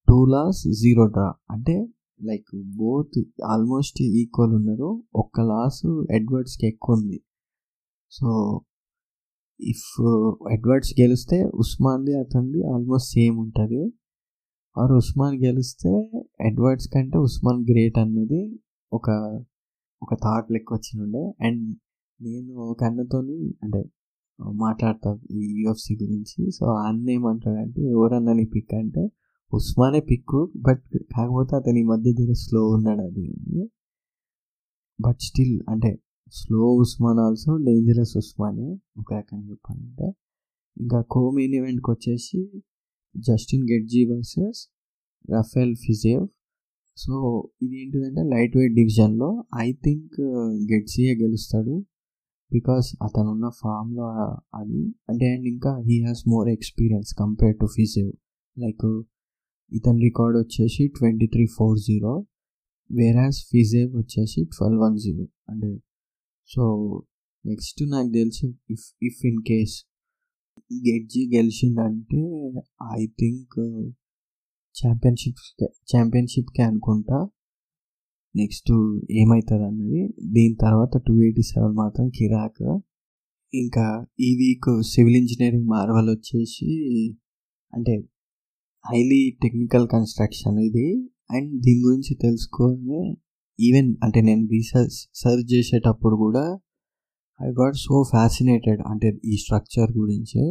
[0.08, 1.76] two loss zero draw అంటే
[2.22, 4.90] లైక్ బోత్ ఆల్మోస్ట్ ఈక్వల్ ఉన్నారు.
[5.14, 7.18] ఒక్క లాస్ ఎడ్వర్డ్స్కి ఎక్కువ ఉంది.
[8.10, 8.28] సో
[9.60, 9.88] ఇఫ్
[10.52, 13.82] ఎడ్వర్డ్స్ గెలిస్తే ఉస్మాన్ది అతనిది ఆల్మోస్ట్ సేమ్ ఉంటుంది.
[14.76, 15.92] ఆర్ ఉస్మాన్ గెలిస్తే
[16.40, 18.42] ఎడ్వర్డ్స్ కంటే ఉస్మాన్ గ్రేట్ అన్నది
[18.92, 19.08] ఒక
[20.02, 21.64] ఒక థాట్ లెక్క వచ్చినుండే అండ్
[22.22, 23.84] నేను ఒక అన్నతోని అంటే
[24.52, 26.50] మాట్లాడతా ఈ యూఎఫ్సి గురించి.
[26.50, 29.10] సో అన్న ఏమంటాడంటే ఎవరన్నా నీ పిక్ అంటే
[29.54, 30.82] ఉస్మానే పిక్ బట్
[31.16, 33.26] కాకపోతే అతని ఈ మధ్య జర స్లో ఉన్నాడు అది
[35.00, 35.98] బట్ స్టిల్ అంటే
[36.32, 38.68] స్లో ఉస్మాన్ ఆల్సో డేంజరస్ ఉస్మానే.
[38.98, 40.12] ఒక రకంగా చెప్పాలంటే.
[40.80, 42.62] ఇంకా కో మెయిన్ ఈవెంట్కి వచ్చేసి
[43.16, 44.60] Justin Gaethje versus
[45.30, 46.28] Rafael Fiziev.
[46.96, 47.14] So
[47.62, 50.20] ఇది ఏంటిదంటే లైట్ వెయిట్ డివిజన్లో ఐ థింక్
[50.72, 51.84] గెడ్జీయే గెలుస్తాడు.
[52.52, 54.06] బికాస్ అతనున్న ఫామ్లో
[54.54, 58.10] అది అంటే అండ్ ఇంకా he has more experience compare to Fiziev
[58.56, 58.86] like
[59.72, 62.14] ఇతని రికార్డ్ వచ్చేసి twenty three four zero
[62.90, 65.70] whereas Fiziev వచ్చేసి ట్వెల్వ్ వన్ జీరో అంటే
[66.50, 66.64] సో
[67.44, 69.76] నెక్స్ట్ నాకు తెలిసి if if in case
[70.80, 72.22] Gaethje గెలిచిందంటే
[72.96, 73.56] I think
[74.76, 75.40] championship
[75.92, 77.18] ఛాంపియన్షిప్కి అనుకుంటా
[78.34, 78.70] నెక్స్ట్
[79.20, 80.00] ఏమవుతుంది అన్నది
[80.34, 82.62] దీని తర్వాత టూ ఎయిటీ సెవెన్ మాత్రం కిరాక్.
[83.52, 83.86] ఇంకా
[84.20, 86.70] ఈ వీక్ సివిల్ ఇంజనీరింగ్ మార్వల్ వచ్చేసి
[87.72, 87.94] అంటే
[88.84, 90.86] హైలీ టెక్నికల్ కన్స్ట్రక్షన్ ఇది.
[91.30, 93.00] అండ్ దీని గురించి తెలుసుకొని
[93.58, 96.44] ఈవెన్ అంటే నేను రీసెర్చ్ సర్చ్ చేసేటప్పుడు కూడా
[97.40, 100.42] ఐ గాట్ సో ఫ్యాసినేటెడ్ అంటే ఈ స్ట్రక్చర్ గురించి.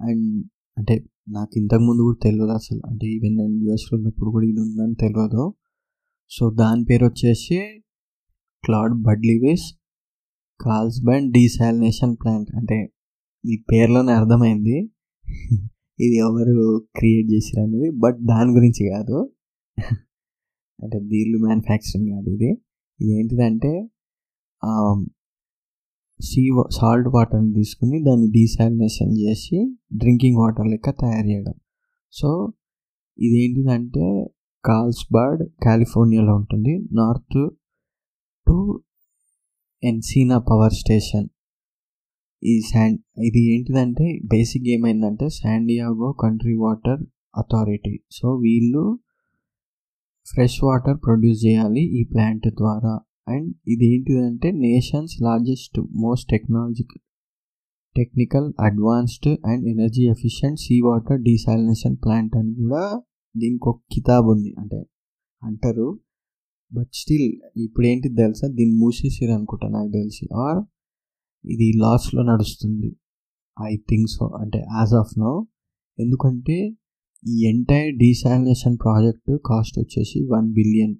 [0.00, 0.28] అండ్
[0.78, 0.94] అంటే
[1.28, 2.80] నాకు ఇంతకుముందు కూడా తెలియదు అసలు.
[2.90, 5.42] అంటే ఈవెన్ నేను యూఎస్లో ఉన్నప్పుడు కూడా ఇది ఉందని తెలియదు
[6.30, 7.58] సో దాని పేరు వచ్చేసి
[8.64, 9.66] Claude Bud Lewis
[10.60, 12.50] Carlsbad desalination plant.
[12.56, 12.92] అంటే
[13.52, 14.76] ఈ పేర్లోనే అర్థమైంది.
[16.00, 16.56] ఇది ఎవరు
[16.96, 17.90] క్రియేట్ చేసారు అనేది.
[17.90, 19.16] బట్ దాని గురించి కాదు.
[20.82, 22.50] అంటే బీర్లు మ్యానుఫ్యాక్చరింగ్ కాదు ఇది.
[23.00, 23.72] ఇది ఏంటిదంటే
[26.20, 29.58] సీ సాల్ట్ వాటర్ని తీసుకుని దాన్ని డీసాలినేషన్ చేసి
[29.96, 31.54] డ్రింకింగ్ వాటర్ లెక్క తయారు చేయడం.
[32.12, 32.52] సో
[33.18, 34.06] ఇదేంటిదంటే
[34.64, 36.72] కాల్స్బర్డ్ కాలిఫోర్నియాలో ఉంటుంది.
[36.92, 37.38] North
[38.46, 38.56] to
[39.82, 41.28] Encina power station.
[42.42, 42.98] ఈ శాండ్
[43.28, 47.00] ఇది ఏంటిదంటే బేసిక్ ఏమైందంటే San Diego country water
[47.36, 47.94] authority.
[48.12, 48.84] So వీళ్ళు
[50.26, 52.94] ఫ్రెష్ వాటర్ ప్రొడ్యూస్ చేయాలి ఈ ప్లాంట్ ద్వారా.
[53.28, 57.02] అండ్ ఇది ఏంటిదంటే nation's largest most technological
[57.96, 62.82] technical advanced and energy efficient sea water desalination plant అని కూడా
[63.36, 64.54] దీనికి ఒక కితాబ్ ఉంది.
[64.58, 64.86] అంటే
[65.42, 66.00] అంటారు
[66.72, 68.48] బట్ స్టిల్ ఇప్పుడు ఏంటి తెలుసా?
[68.48, 70.28] దీన్ని మూసేసారు అనుకుంటా నాకు తెలిసి.
[70.36, 70.64] ఆర్
[71.46, 72.96] ఇది లాస్ట్లో నడుస్తుంది.
[73.72, 74.26] I think so.
[74.26, 75.46] అంటే యాజ్ ఆఫ్ నో.
[76.00, 76.76] ఎందుకంటే
[77.28, 80.94] ఈ ఎంటైర్ డీసాలినేషన్ ప్రాజెక్ట్ కాస్ట్ వచ్చేసి వన్ బిలియన్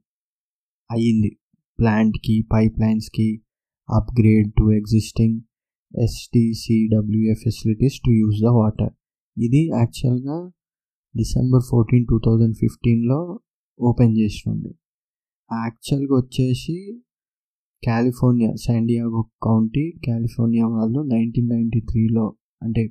[0.91, 1.39] అయ్యింది.
[1.79, 3.43] ప్లాంట్కి pipe లైన్స్కి
[3.91, 5.41] upgrade to existing
[6.03, 8.93] SDCWA facilities to use the water.
[9.39, 10.51] ఇది యాక్చువల్గా
[11.15, 13.21] డిసెంబర్ ఫోర్టీన్ టూ థౌజండ్ ఫిఫ్టీన్లో
[13.81, 14.71] ఓపెన్ చేసినండి.
[15.51, 16.77] యాక్చువల్గా వచ్చేసి
[17.83, 22.27] California San Diego County California వాళ్ళు నైన్టీన్ నైంటీ త్రీలో
[22.63, 22.83] అంటే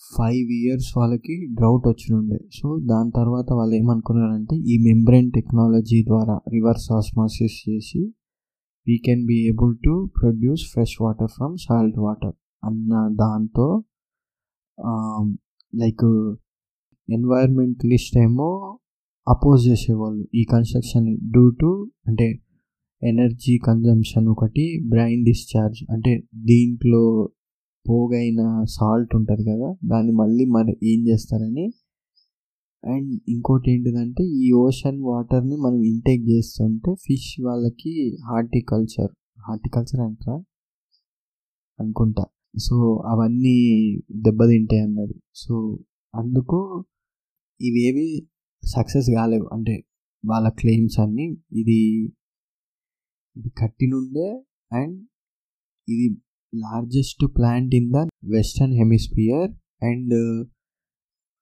[0.00, 2.38] ఫైవ్ ఇయర్స్ వాళ్ళకి డ్రౌట్ వచ్చినుండే.
[2.52, 8.02] సో దాని తర్వాత వాళ్ళు ఏమనుకున్నారంటే ఈ మెంబ్రెయిన్ టెక్నాలజీ ద్వారా రివర్స్ ఆస్మాసిస్ చేసి
[8.86, 12.34] we can be able to produce fresh water from salt water
[12.64, 13.66] అన్న దాంతో
[15.72, 16.06] లైక్
[17.10, 18.78] ఎన్వైర్మెంటలిస్ట్ ఏమో
[19.28, 22.38] అపోజ్ చేసేవాళ్ళు ఈ కన్స్ట్రక్షన్ డ్యూ టు అంటే
[23.04, 27.30] ఎనర్జీ కన్జంప్షన్ ఒకటి బ్రెయిన్ డిశ్చార్జ్ అంటే దీంట్లో
[27.88, 31.70] పోగైన సాల్ట్ ఉంటుంది కదా దాన్ని మళ్ళీ మరి ఏం చేస్తారని.
[32.84, 39.10] అండ్ ఇంకోటి ఏంటిదంటే ఈ ఓషన్ వాటర్ని మనం ఇంటేక్ చేస్తుంటే ఫిష్ వాళ్ళకి హార్టికల్చర్
[39.48, 40.42] హార్టికల్చర్ అంటారా?
[41.80, 42.24] అనుకుంటా.
[42.58, 45.14] సో అవన్నీ దెబ్బతింటాయి అన్నది.
[45.34, 45.78] సో
[46.14, 46.84] అందుకు
[47.62, 48.06] ఇవేవి
[48.62, 49.46] సక్సెస్ కాలేవు.
[49.54, 49.74] అంటే
[50.24, 51.78] వాళ్ళ క్లెయిమ్స్ అన్నీ ఇది
[53.36, 54.28] ఇది కట్టి నుండే
[54.70, 54.96] అండ్
[55.88, 56.06] ఇది
[56.52, 58.00] largest plant in the
[58.34, 59.50] western hemisphere
[59.82, 60.14] and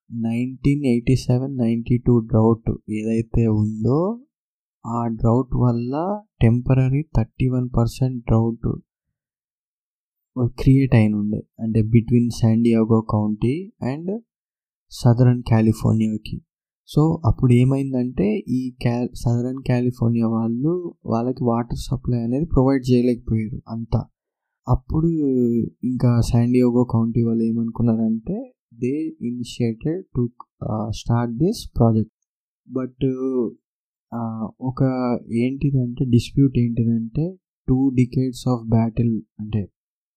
[0.09, 3.99] nineteen eighty seven ninety two drought ఏదైతే ఉందో
[4.85, 5.93] ఆ డ్రౌట్ వల్ల
[6.41, 8.67] temporary thirty one percent drought
[10.59, 13.53] create అయిన ఉండే అంటే between San Diego county
[13.83, 14.11] and
[14.91, 16.37] southern కాలిఫోర్నియాకి
[16.89, 20.73] so అప్పుడు ఏమైందంటే ఈ క్యా సదరన్ కాలిఫోర్నియా వాళ్ళు
[21.05, 24.01] వాళ్ళకి వాటర్ సప్లై అనేది ప్రొవైడ్ చేయలేకపోయారు అంతా.
[24.67, 25.07] అప్పుడు
[25.83, 28.37] ఇంకా శాండియోగో కౌంటీ వాళ్ళు ఏమనుకున్నారంటే
[28.73, 30.29] they initiated to
[30.89, 32.19] start this project
[32.69, 33.05] but
[34.61, 34.81] ఒక
[35.31, 37.25] ఏంటిదంటే డిస్ప్యూట్ ఏంటిదంటే
[37.67, 39.61] టూ డికేడ్స్ ఆఫ్ బ్యాటిల్ అంటే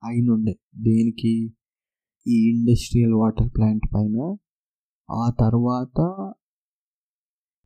[0.03, 0.55] అయినుండే.
[0.77, 1.35] దేనికి?
[2.27, 4.16] ఈ ఇండస్ట్రియల్ వాటర్ ప్లాంట్ పైన
[5.11, 5.99] ఆ తర్వాత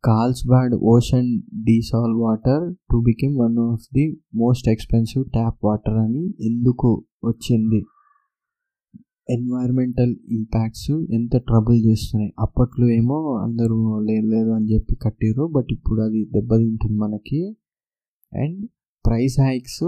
[0.04, 7.06] Carlsbad ocean desal water to become one of the most expensive tap water అని ఎందుకు
[7.24, 7.80] వచ్చింది?
[9.30, 12.32] ఎన్వైర్మెంటల్ ఇంపాక్ట్స్ ఎంత ట్రబుల్ చేస్తున్నాయి?
[12.38, 17.40] అప్పట్లో ఏమో అందరూ లేదు లేదు అని చెప్పి కట్టిరు బట్ ఇప్పుడు అది దెబ్బతింటుంది మనకి.
[18.32, 18.68] అండ్
[19.06, 19.82] ప్రైస్ హైక్స్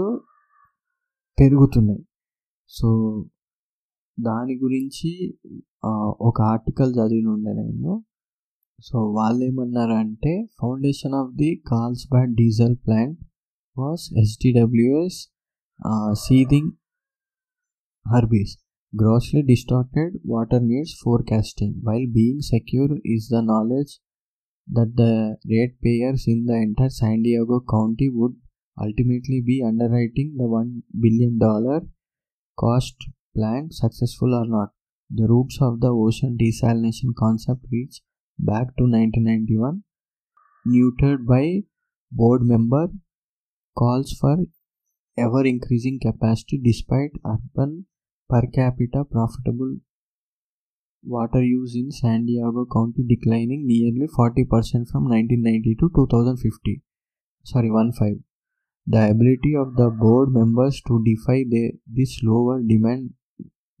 [1.37, 2.03] పెరుగుతున్నాయి.
[2.69, 2.89] సో
[4.17, 5.11] దాని గురించి
[6.21, 7.93] ఒక ఆర్టికల్ చదివిన ఉండే నేను.
[8.79, 11.63] సో వాళ్ళు ఏమన్నారంటే foundation of the
[12.07, 13.19] Carlsbad desal plant
[13.77, 15.19] was STWS
[16.25, 16.71] seething
[18.05, 18.53] హర్బీస్
[18.93, 23.93] grossly distorted water needs forecasting while being secure is the knowledge
[24.67, 25.07] that the
[25.85, 28.37] ratepayers in the entire San Diego county would
[28.77, 29.59] ultimately be
[29.91, 30.69] underwriting the one
[31.01, 31.83] billion dollar
[32.57, 33.03] cost
[33.35, 34.73] plant successful or not
[35.13, 38.01] The roots of the ocean desalination concept reach
[38.39, 39.83] back to 1991,
[40.65, 41.63] neutered by
[42.11, 42.87] board member
[43.75, 44.37] calls for
[45.17, 47.87] ever increasing capacity despite urban
[48.29, 49.77] per capita profitable
[51.03, 54.47] water use in San Diego County declining nearly 40%
[54.89, 56.81] from 1990 to 2050.
[57.43, 58.23] Sorry, 15.
[58.87, 63.13] The ability of the board members to defy the, this lower demand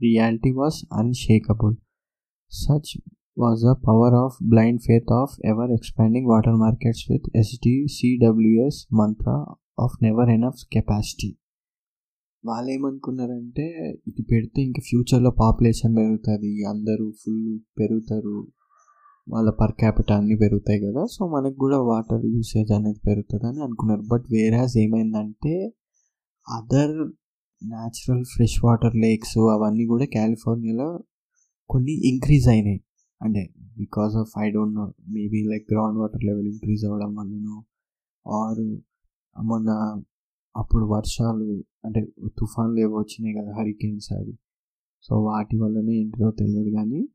[0.01, 1.73] reality was unshakable.
[2.51, 2.89] Such
[3.37, 9.37] was the power of blind faith of ever expanding water markets with SDCWS mantra
[9.77, 11.31] of never enough capacity.
[12.43, 13.65] వాళ్ళు ఏమనుకున్నారంటే
[14.07, 17.43] ఇది పెడితే ఇంకా ఫ్యూచర్లో population పెరుగుతుంది అందరూ full
[17.79, 18.33] పెరుగుతారు
[19.27, 24.03] వాళ్ళ పర్ క్యాపిటల్ అన్నీ పెరుగుతాయి కదా సో మనకు కూడా వాటర్ యూసేజ్ అనేది పెరుగుతుంది అని అనుకున్నారు
[24.13, 25.53] బట్ వేరాజ్ ఏమైందంటే
[26.47, 26.95] other
[27.63, 31.03] natural fresh water lakes అవన్నీ కూడా కాలిఫోర్నియాలో
[31.69, 32.83] కొన్ని ఇంక్రీజ్ అయినాయి.
[33.21, 37.57] అంటే because of I don't know maybe like ground water level increase అవ్వడం వల్లనో
[38.27, 38.63] ఆర్
[39.43, 39.69] మొన్న
[40.57, 42.01] అప్పుడు వర్షాలు అంటే
[42.39, 44.37] తుఫాన్లు ఏవో వచ్చినాయి కదా హరికేన్స్ అవి.
[45.01, 47.09] సో వాటి వల్లనే ఏంటో తెలియదు కానీ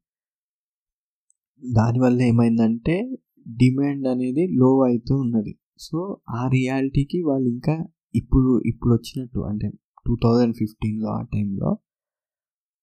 [1.65, 3.17] దానివల్ల ఏమైందంటే
[3.49, 5.59] డిమాండ్ అనేది లో అవుతూ ఉన్నది.
[5.79, 9.71] సో ఆ రియాలిటీకి వాళ్ళు ఇంకా ఇప్పుడు ఇప్పుడు వచ్చినట్టు అంటే
[10.07, 11.71] టూ థౌజండ్ ఫిఫ్టీన్లో ఆ టైంలో.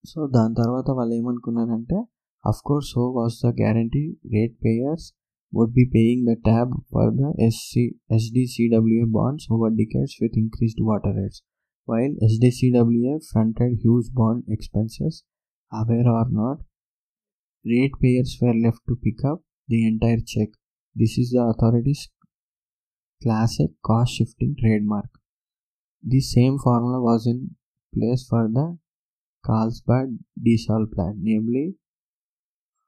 [0.04, 1.98] సో దాని తర్వాత వాళ్ళు ఏమనుకున్నారంటే
[2.44, 4.02] of course so was the guarantee
[4.66, 5.06] ratepayers
[5.54, 11.16] would be paying the tab for the SC SDCWA bonds over decades with increased water
[11.16, 11.42] rates
[11.88, 15.18] while SDCWA fronted huge bond expenses
[15.72, 16.62] whether or not
[18.04, 20.54] ratepayers were left to pick up the entire check
[20.96, 22.04] this is the authorities
[23.22, 24.56] classic cost shifting
[24.86, 25.16] trademark
[26.03, 27.57] The same formula was in
[27.95, 28.79] place for the
[29.45, 31.77] Carlsbad desal plant, namely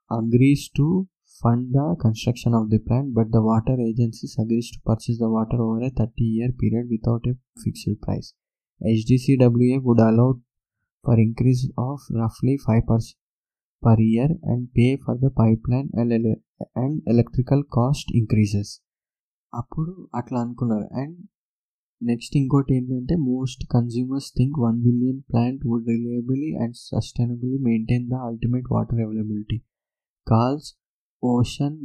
[0.09, 1.07] agrees to
[1.41, 5.61] fund the construction of the plant, but the water agencies agrees to purchase the water
[5.61, 8.33] over a 30 year period without a fixed price.
[8.81, 10.39] HDCWA would allow
[11.03, 13.15] for increase of roughly 5%
[13.81, 16.41] per year and pay for the pipeline and, ele-
[16.75, 18.81] and electrical cost increases.
[19.53, 21.17] అప్పుడు అట్లా అనుకున్నారు and
[22.01, 28.21] next ఇంకోటి ఏంటంటే most consumers think one billion plant would reliably and sustainably maintain the
[28.29, 29.59] ultimate water availability
[30.27, 30.69] calls
[31.23, 31.77] ocean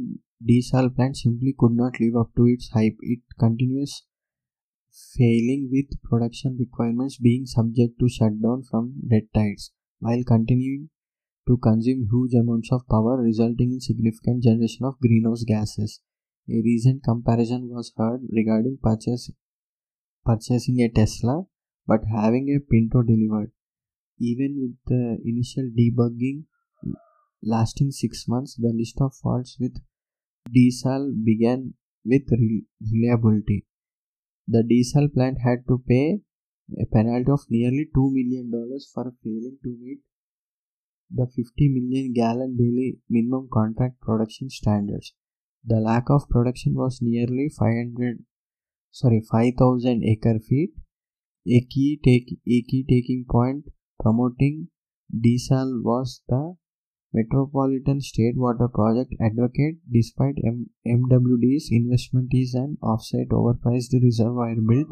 [0.47, 2.97] desal plant simply could not live up to its hype.
[3.13, 3.93] It continues
[5.15, 9.65] failing with production requirements being subject to shutdown from red tides
[10.01, 10.83] while continuing
[11.47, 15.91] to consume huge amounts of power resulting in significant generation of greenhouse gases.
[16.47, 19.25] A recent comparison was heard regarding purchase,
[20.24, 21.44] purchasing a Tesla
[21.86, 23.50] but having a Pinto delivered.
[24.18, 26.44] Even with the initial debugging
[27.42, 29.80] lasting six months, the list of faults with
[30.50, 32.22] diesel began with
[32.92, 33.64] reliability.
[34.46, 36.20] The diesel plant had to pay
[36.80, 38.50] a penalty of nearly $2 million
[38.94, 40.00] for failing to meet
[41.10, 45.12] the 50 million gallon daily minimum contract production standards.
[45.64, 48.24] The lack of production was nearly 500
[48.94, 50.72] sorry 5000 acre feet.
[51.46, 53.62] A key take a key taking point
[54.00, 54.56] promoting
[55.10, 56.42] diesel was the
[57.14, 64.90] Metropolitan State Water Project advocate despite M- MWD's investment is an offsite overpriced reservoir built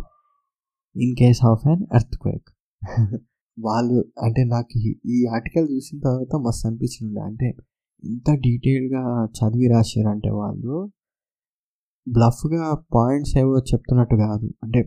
[0.97, 2.47] in case of an earthquake.
[3.59, 7.57] వాళ్ళు అంటే నాకు ఈ- ఈ article చూసిన తర్వాత మస్తు అనిపించింది అంటే
[8.05, 10.93] ఇంత డీటెయిల్గా చదివి రాశారంటే వాళ్ళు
[12.09, 14.55] బ్లఫ్గా పాయింట్స్ ఏవో చెప్తున్నట్టు కాదు.
[14.63, 14.81] అంటే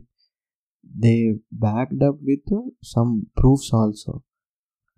[0.85, 4.13] they backed up with some proofs also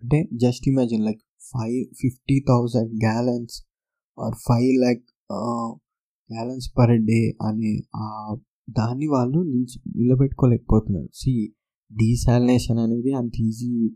[0.02, 3.56] అంటే just imagine like five fifty thousand gallons
[4.20, 5.04] or five lakh
[6.34, 8.36] gallons per day అనే ఆ
[8.70, 11.10] దాన్ని వాళ్ళు నిలిచి నిలబెట్టుకోలేకపోతున్నారు.
[11.14, 11.54] సి
[11.92, 13.88] డీసాలినేషన్ అనేది అంత ఈజీ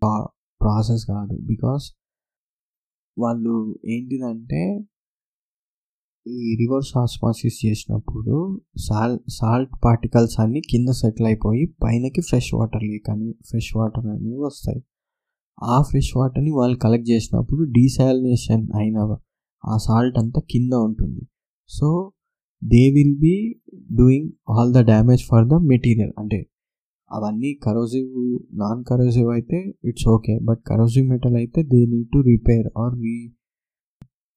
[0.61, 1.36] ప్రాసెస్ కాదు.
[1.41, 1.86] బికాస్
[3.17, 4.61] వాళ్ళు ఏంటిదంటే
[6.26, 13.09] ఈ రివర్స్ ఆస్మాసిస్ చేసినప్పుడు సాల్ సాల్ట్ పార్టికల్స్ అన్నీ కింద సెటిల్ అయిపోయి పైనకి ఫ్రెష్ వాటర్ లేక్
[13.09, 14.84] అని ఫ్రెష్ వాటర్ అనేవి వస్తాయి.
[15.63, 19.17] ఆ ఫ్రెష్ వాటర్ని వాళ్ళు కలెక్ట్ చేసినప్పుడు డీసాలినేషన్ అయిన
[19.63, 21.24] ఆ సాల్ట్ అంతా కింద ఉంటుంది.
[21.70, 22.11] So
[22.63, 23.36] they will be
[23.91, 26.13] doing all the damage for the material.
[26.17, 26.39] అంటే
[27.11, 28.09] అవన్నీ కరోజివ్
[28.53, 30.39] నాన్ కరోజివ్ అయితే it's okay.
[30.39, 33.17] But corrosive metal అయితే they need to repair or రీ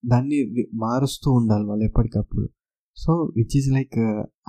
[0.04, 0.38] దాన్ని
[0.84, 2.46] మారుస్తూ ఉండాలి వాళ్ళు ఎప్పటికప్పుడు.
[2.98, 3.98] సో విచ్ ఈజ్ లైక్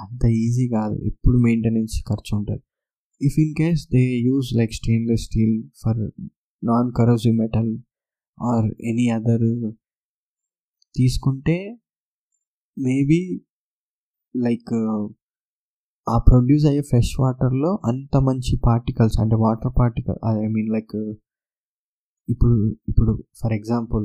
[0.04, 0.96] అంత ఈజీ కాదు.
[1.10, 2.64] ఎప్పుడు మెయింటెనెన్స్ ఖర్చు ఉంటుంది.
[3.22, 6.00] If in case they use like stainless steel for
[6.64, 7.72] non corrosive metal
[8.38, 9.50] or any other
[10.96, 11.58] తీసుకుంటే
[12.78, 13.20] మేబీ
[14.36, 15.02] లైక్ uh,
[16.08, 20.96] ఆ ప్రొడ్యూస్ అయ్యే ఫ్రెష్ వాటర్లో అంత మంచి పార్టికల్స్ అంటే water particle I mean like
[22.30, 22.58] ఇప్పుడు
[22.90, 23.12] ఇప్పుడు
[23.42, 24.04] ఫర్ ఎగ్జాంపుల్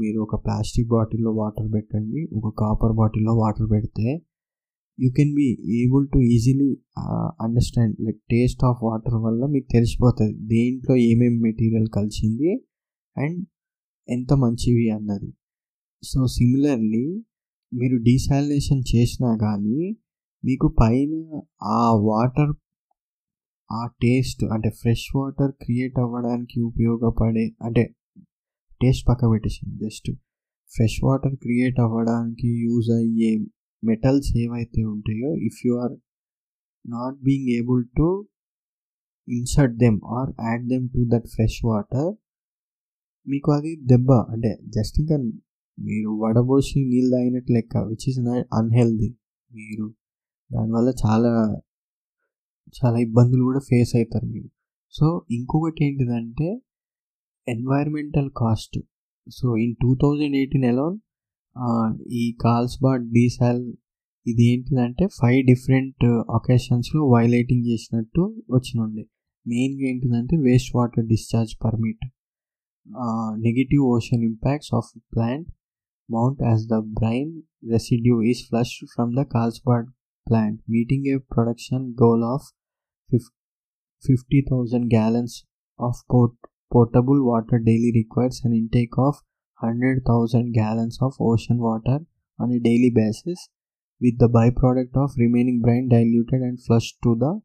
[0.00, 4.06] మీరు ఒక ప్లాస్టిక్ బాటిల్లో వాటర్ పెట్టండి ఒక కాపర్ బాటిల్లో వాటర్ పెడితే
[4.98, 5.46] you can be
[5.78, 6.70] able to easily
[7.40, 10.34] understand like taste of water వల్ల మీకు తెలిసిపోతుంది.
[10.54, 12.50] దేంట్లో ఏమేమి మెటీరియల్ కలిసింది
[13.16, 13.40] అండ్
[14.08, 15.30] ఎంత మంచివి అన్నది.
[16.02, 17.06] సో సిమిలర్లీ
[17.72, 19.78] మీరు డీసాలినేషన్ చేసినా కానీ
[20.44, 21.12] మీకు పైన
[21.62, 22.52] ఆ వాటర్
[23.70, 27.84] ఆ టేస్ట్ అంటే ఫ్రెష్ వాటర్ క్రియేట్ అవ్వడానికి ఉపయోగపడే అంటే
[28.80, 30.08] టేస్ట్ పక్క పెట్టేసింది జస్ట్
[30.70, 33.30] ఫ్రెష్ వాటర్ క్రియేట్ అవ్వడానికి యూజ్ అయ్యే
[33.82, 35.94] మెటల్స్ ఏవైతే ఉంటాయో if you are
[36.84, 38.08] not being able to
[39.28, 42.10] insert them or add them to that fresh water
[43.26, 45.16] మీకు అది దెబ్బ అంటే జస్ట్ ఇంకా
[45.78, 49.08] మీరు వడబోసి నీళ్ళు తాగినట్టు లెక్క విచ్ ఇస్ నాట్ అన్హెల్దీ
[49.50, 49.86] మీరు
[50.50, 51.30] దానివల్ల చాలా
[52.78, 54.48] చాలా ఇబ్బందులు కూడా ఫేస్ అవుతారు మీరు.
[54.94, 56.48] సో ఇంకొకటి ఏంటిదంటే
[57.46, 58.76] environmental cost
[59.26, 60.96] so in two thousand eighteen alone
[62.12, 63.62] ఈ కాల్స్బాట్ డీసాల్
[64.26, 66.04] ఇది ఏంటిదంటే ఫైవ్ డిఫరెంట్
[66.36, 69.04] ఒకేషన్స్లో వైలేటింగ్ చేసినట్టు వచ్చినుండే.
[69.46, 72.04] మెయిన్గా ఏంటిదంటే waste water discharge permit
[73.46, 75.48] negative ocean impacts of plant
[76.08, 77.32] mount as the brine
[77.70, 79.88] residue is flush from the Carlsbad
[80.26, 82.46] plant meeting a production goal of
[83.10, 85.44] 50,000 gallons
[85.78, 86.32] of port
[86.72, 89.16] potable water daily requires an intake of
[89.60, 92.00] 100,000 gallons of ocean water
[92.38, 93.48] on a daily basis
[94.00, 97.40] with the byproduct of remaining brine diluted and flushed to the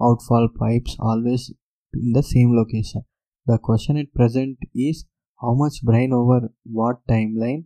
[0.00, 1.52] outfall pipes always
[1.94, 3.02] in the same location.
[3.46, 5.04] The question at present is
[5.40, 7.64] how much brine over what timeline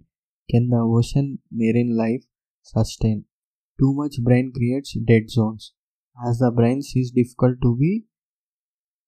[0.50, 2.24] can the ocean marine life
[2.62, 3.24] sustain?
[3.78, 5.72] Too much brine creates dead zones.
[6.18, 7.90] As the brine is difficult to be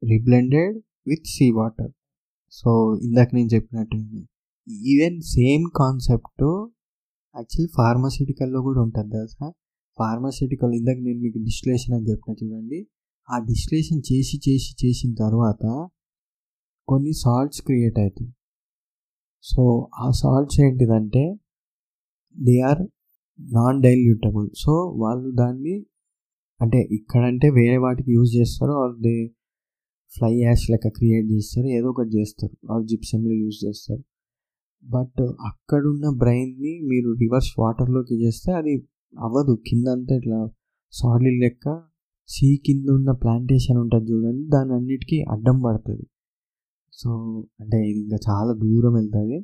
[0.03, 0.75] reblended
[1.07, 1.93] with sea water
[2.53, 2.71] so
[3.03, 3.97] ఇందాక నేను చెప్పినట్టు
[4.69, 6.45] even same concept
[7.35, 9.47] actually ఫార్మాసిటికల్లో కూడా ఉంటుంది తెలుసా?
[9.99, 12.87] Pharmaceutical ఇందాక నేను మీకు డిస్టిలేషన్ అని చెప్పిన చూడండి.
[13.29, 15.65] ఆ డిస్టిలేషన్ చేసి చేసి చేసిన తర్వాత
[16.89, 18.31] కొన్ని సాల్ట్స్ క్రియేట్ అవుతాయి.
[19.43, 21.25] సో ఆ సాల్ట్స్ ఏంటిదంటే
[22.37, 22.83] they are
[23.41, 25.87] non dilutable so వాళ్ళు దాన్ని
[26.61, 28.73] అంటే ఇక్కడంటే వేరే వాటికి యూజ్ చేస్తారు.
[28.83, 29.15] ఆర్ దే
[30.13, 31.67] ఫ్లై యాష్ లెక్క క్రియేట్ చేస్తారు.
[31.79, 32.55] ఏదో ఒకటి చేస్తారు.
[32.73, 34.03] ఆర్ జిప్సన్లో యూజ్ చేస్తారు.
[34.85, 38.75] బట్ అక్కడున్న బ్రెయిన్ని మీరు రివర్స్ వాటర్లోకి చేస్తే అది
[39.19, 39.55] అవ్వదు.
[39.69, 40.41] కింద అంతా ఇట్లా
[40.93, 41.67] సాలిడ్ లెక్క
[42.29, 44.45] సీ కింద ఉన్న ప్లాంటేషన్ ఉంటుంది చూడండి.
[44.49, 46.07] దాని అన్నిటికీ అడ్డం పడుతుంది.
[46.93, 47.11] సో
[47.61, 49.39] అంటే ఇది ఇంకా చాలా దూరం వెళ్తుంది.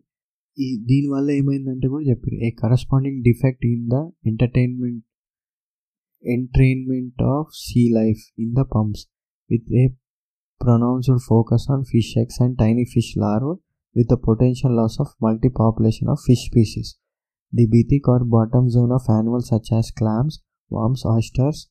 [0.58, 5.02] ఈ దీనివల్ల ఏమైందంటే కూడా చెప్పారు a corresponding defect in the entertainment
[6.26, 9.06] entrainment of sea life in the pumps
[9.50, 9.94] with a
[10.60, 13.60] pronounced focus on fish eggs and tiny fish larvae
[13.94, 16.96] with the potential loss of multi-population of fish species.
[17.52, 21.68] The beathic or bottom zone of animals such as clams, worms, oysters,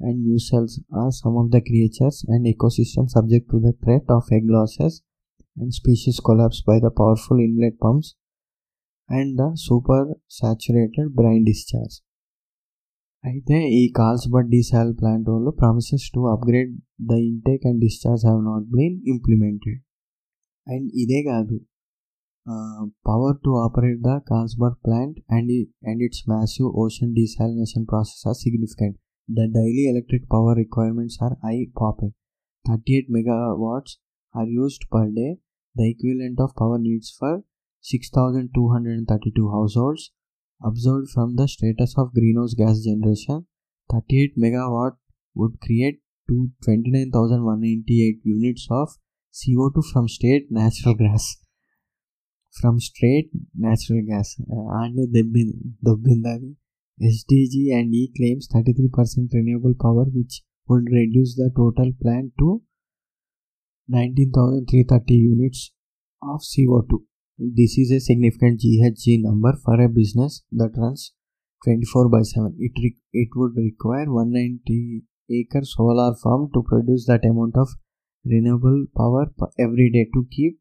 [0.00, 4.42] and mussels are some of the creatures and ecosystems subject to the threat of egg
[4.46, 5.02] losses
[5.56, 8.16] and species collapse by the powerful inlet pumps
[9.08, 12.00] and the supersaturated brine discharge.
[13.24, 16.72] అయితే ఈ Carlsbad desal plant వాళ్ళు promises to upgrade
[17.10, 19.78] the intake and discharge have not been implemented
[20.66, 21.56] and ఇదే కాదు.
[23.06, 25.52] Power to operate the Carlsbad plant and
[25.90, 28.96] and it's massive ocean desalination process are significant
[29.28, 32.14] the daily electric power requirements are a whopping
[32.64, 33.94] thirty eight megawatts
[34.34, 35.26] are used per day
[35.76, 37.38] the equivalent of power needs for
[37.84, 39.46] six thousand two hundred and thirty two
[39.78, 40.06] households
[40.62, 43.46] observed from the status of greenhouse gas generation
[43.90, 44.96] 38 megawatt
[45.34, 48.88] would create to 29198 units of
[49.32, 51.36] CO2 from state natural gas
[52.60, 54.96] from straight natural gas uh, and
[55.84, 56.54] Dubbindagi.
[57.02, 62.62] SDG and E claims 33% renewable power, which would reduce the total plant to
[63.88, 65.72] 19,330 units
[66.22, 67.02] of CO2.
[67.38, 71.12] This is a significant GHG number for a business that runs
[71.62, 72.54] 24 by 7.
[72.58, 77.68] It, re- it would require 190 acre solar farm to produce that amount of
[78.24, 80.60] renewable power every day to keep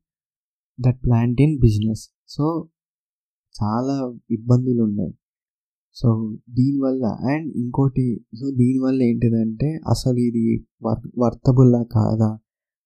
[0.80, 2.46] that plant in business so
[3.56, 3.96] చాలా
[4.30, 5.14] ఇబ్బందులు ఉన్నాయి
[5.96, 6.10] so
[6.60, 8.06] దీనివల్ల and ఇంకోటి
[8.40, 10.46] so దీనివల్ల ఏంటిదంటే అసలు ఇది
[10.86, 12.30] వర్ వర్తబుల్లా కాదా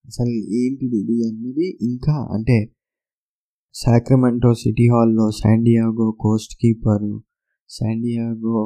[0.05, 2.57] అసలు ఏంటిది ఇది అన్నది ఇంకా అంటే
[3.75, 7.23] సాక్రమెంటో సిటీ హాల్లో San Diego Coast Keeper
[7.69, 8.61] San Diego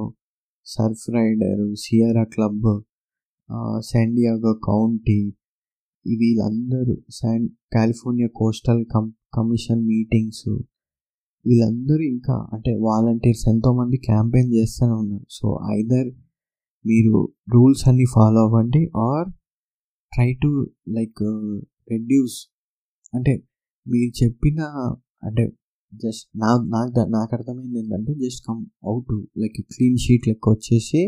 [0.66, 2.68] Surf Rider Sierra Club
[3.80, 5.18] San Diego County
[6.06, 10.48] వీళ్ళందరూ శాన్ కాలిఫోర్నియా కోస్టల్ కమ్ కమిషన్ మీటింగ్స్
[11.46, 15.26] వీళ్ళందరూ ఇంకా అంటే వాలంటీర్స్ ఎంతోమంది క్యాంపెయిన్ చేస్తూనే ఉన్నారు.
[15.30, 15.48] సో
[15.78, 16.10] ఐదర్
[16.86, 17.16] మీరు
[17.54, 19.30] రూల్స్ అన్ని ఫాలో అవ్వండి or
[20.12, 20.52] try to
[20.90, 21.22] like
[21.92, 22.38] reduce
[23.14, 23.34] అంటే
[23.88, 24.60] మీరు చెప్పిన
[25.24, 25.44] అంటే
[25.94, 29.12] జస్ట్ నా నాకు నాకు అర్థమైంది ఏంటంటే just come out
[29.42, 31.02] like clean sheet లెక్క వచ్చేసి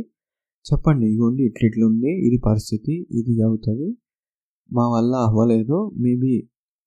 [0.66, 3.88] చెప్పండి ఇగోండి ఇట్లా ఇట్లా ఉంది ఇది పరిస్థితి ఇది అవుతుంది
[4.74, 6.34] మా వల్ల అవ్వలేదు మేబీ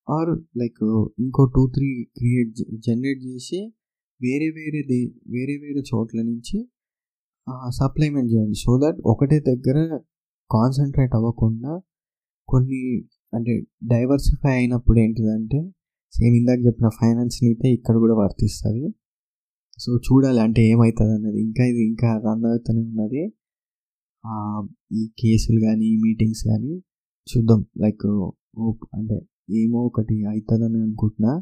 [0.09, 0.85] ఆర్ లైక్
[1.19, 2.53] ఇంకో టూ త్రీ క్రియేట్
[2.87, 3.61] జనరేట్ చేసి
[4.21, 6.59] వేరే వేరే దే వేరే వేరే చోట్ల నుంచి
[7.71, 8.55] సప్లిమెంట్ చేయండి.
[8.55, 9.79] సో దట్ ఒకటే దగ్గర
[10.51, 11.73] కాన్సన్ట్రేట్ అవ్వకుండా
[12.49, 12.81] కొన్ని
[13.33, 13.55] అంటే
[13.93, 15.59] డైవర్సిఫై అయినప్పుడు ఏంటిదంటే
[16.13, 18.85] సేమ్ ఇందాక చెప్పిన ఫైనాన్స్ అయితే ఇక్కడ కూడా వర్తిస్తుంది.
[19.83, 23.23] సో చూడాలి అంటే ఏమవుతుంది అన్నది ఇంకా ఇది ఇంకా రన్ అవుతూనే ఉన్నది.
[25.01, 26.73] ఈ కేసులు కానీ మీటింగ్స్ కానీ
[27.27, 27.61] చూద్దాం.
[27.85, 28.07] లైక్
[28.99, 29.19] అంటే
[29.61, 31.33] ఏమో ఒకటి అవుతుందని అనుకుంటున్నా.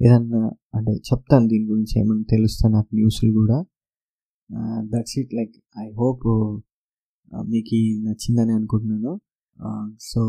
[0.00, 0.40] ఏదన్నా
[0.76, 3.58] అంటే చెప్తాను దీని గురించి ఏమైనా తెలుస్తాను నాకు న్యూస్లు కూడా.
[4.92, 5.54] That's it like
[5.84, 6.26] I hope
[7.52, 9.12] మీకు నచ్చిందని అనుకుంటున్నాను.
[10.10, 10.22] సో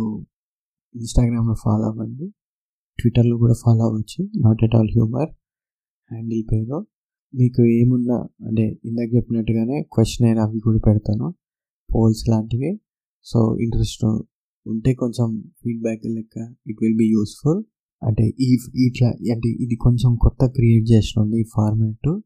[0.95, 2.33] ఇన్స్టాగ్రామ్లో ఫాలో అవ్వండి.
[2.99, 4.29] ట్విట్టర్లో కూడా ఫాలో అవ్వచ్చు.
[4.37, 5.29] Not at all humour
[6.11, 6.87] handle పేరు.
[7.35, 8.15] మీకు ఏమున్నా
[8.47, 11.35] అంటే ఇందాక చెప్పినట్టుగానే క్వశ్చన్ అయినా అవి కూడా పెడతాను.
[11.95, 12.79] పోల్స్ లాంటివి.
[13.23, 14.05] సో ఇంట్రెస్ట్
[14.67, 17.63] ఉంటే కొంచెం ఫీడ్బ్యాక్ లెక్క ఇట్ విల్ బీ యూస్ఫుల్
[18.03, 22.21] అంటే ఈ ఇట్లా అంటే ఇది కొంచెం కొత్త క్రియేట్ చేసినండి ఈ ఫార్మాట్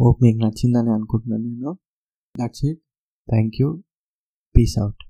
[0.00, 1.78] హోప్ మీకు నచ్చిందని అనుకుంటున్నాను నేను.
[2.40, 2.80] That's it
[3.30, 3.82] thank you
[4.56, 5.07] peace out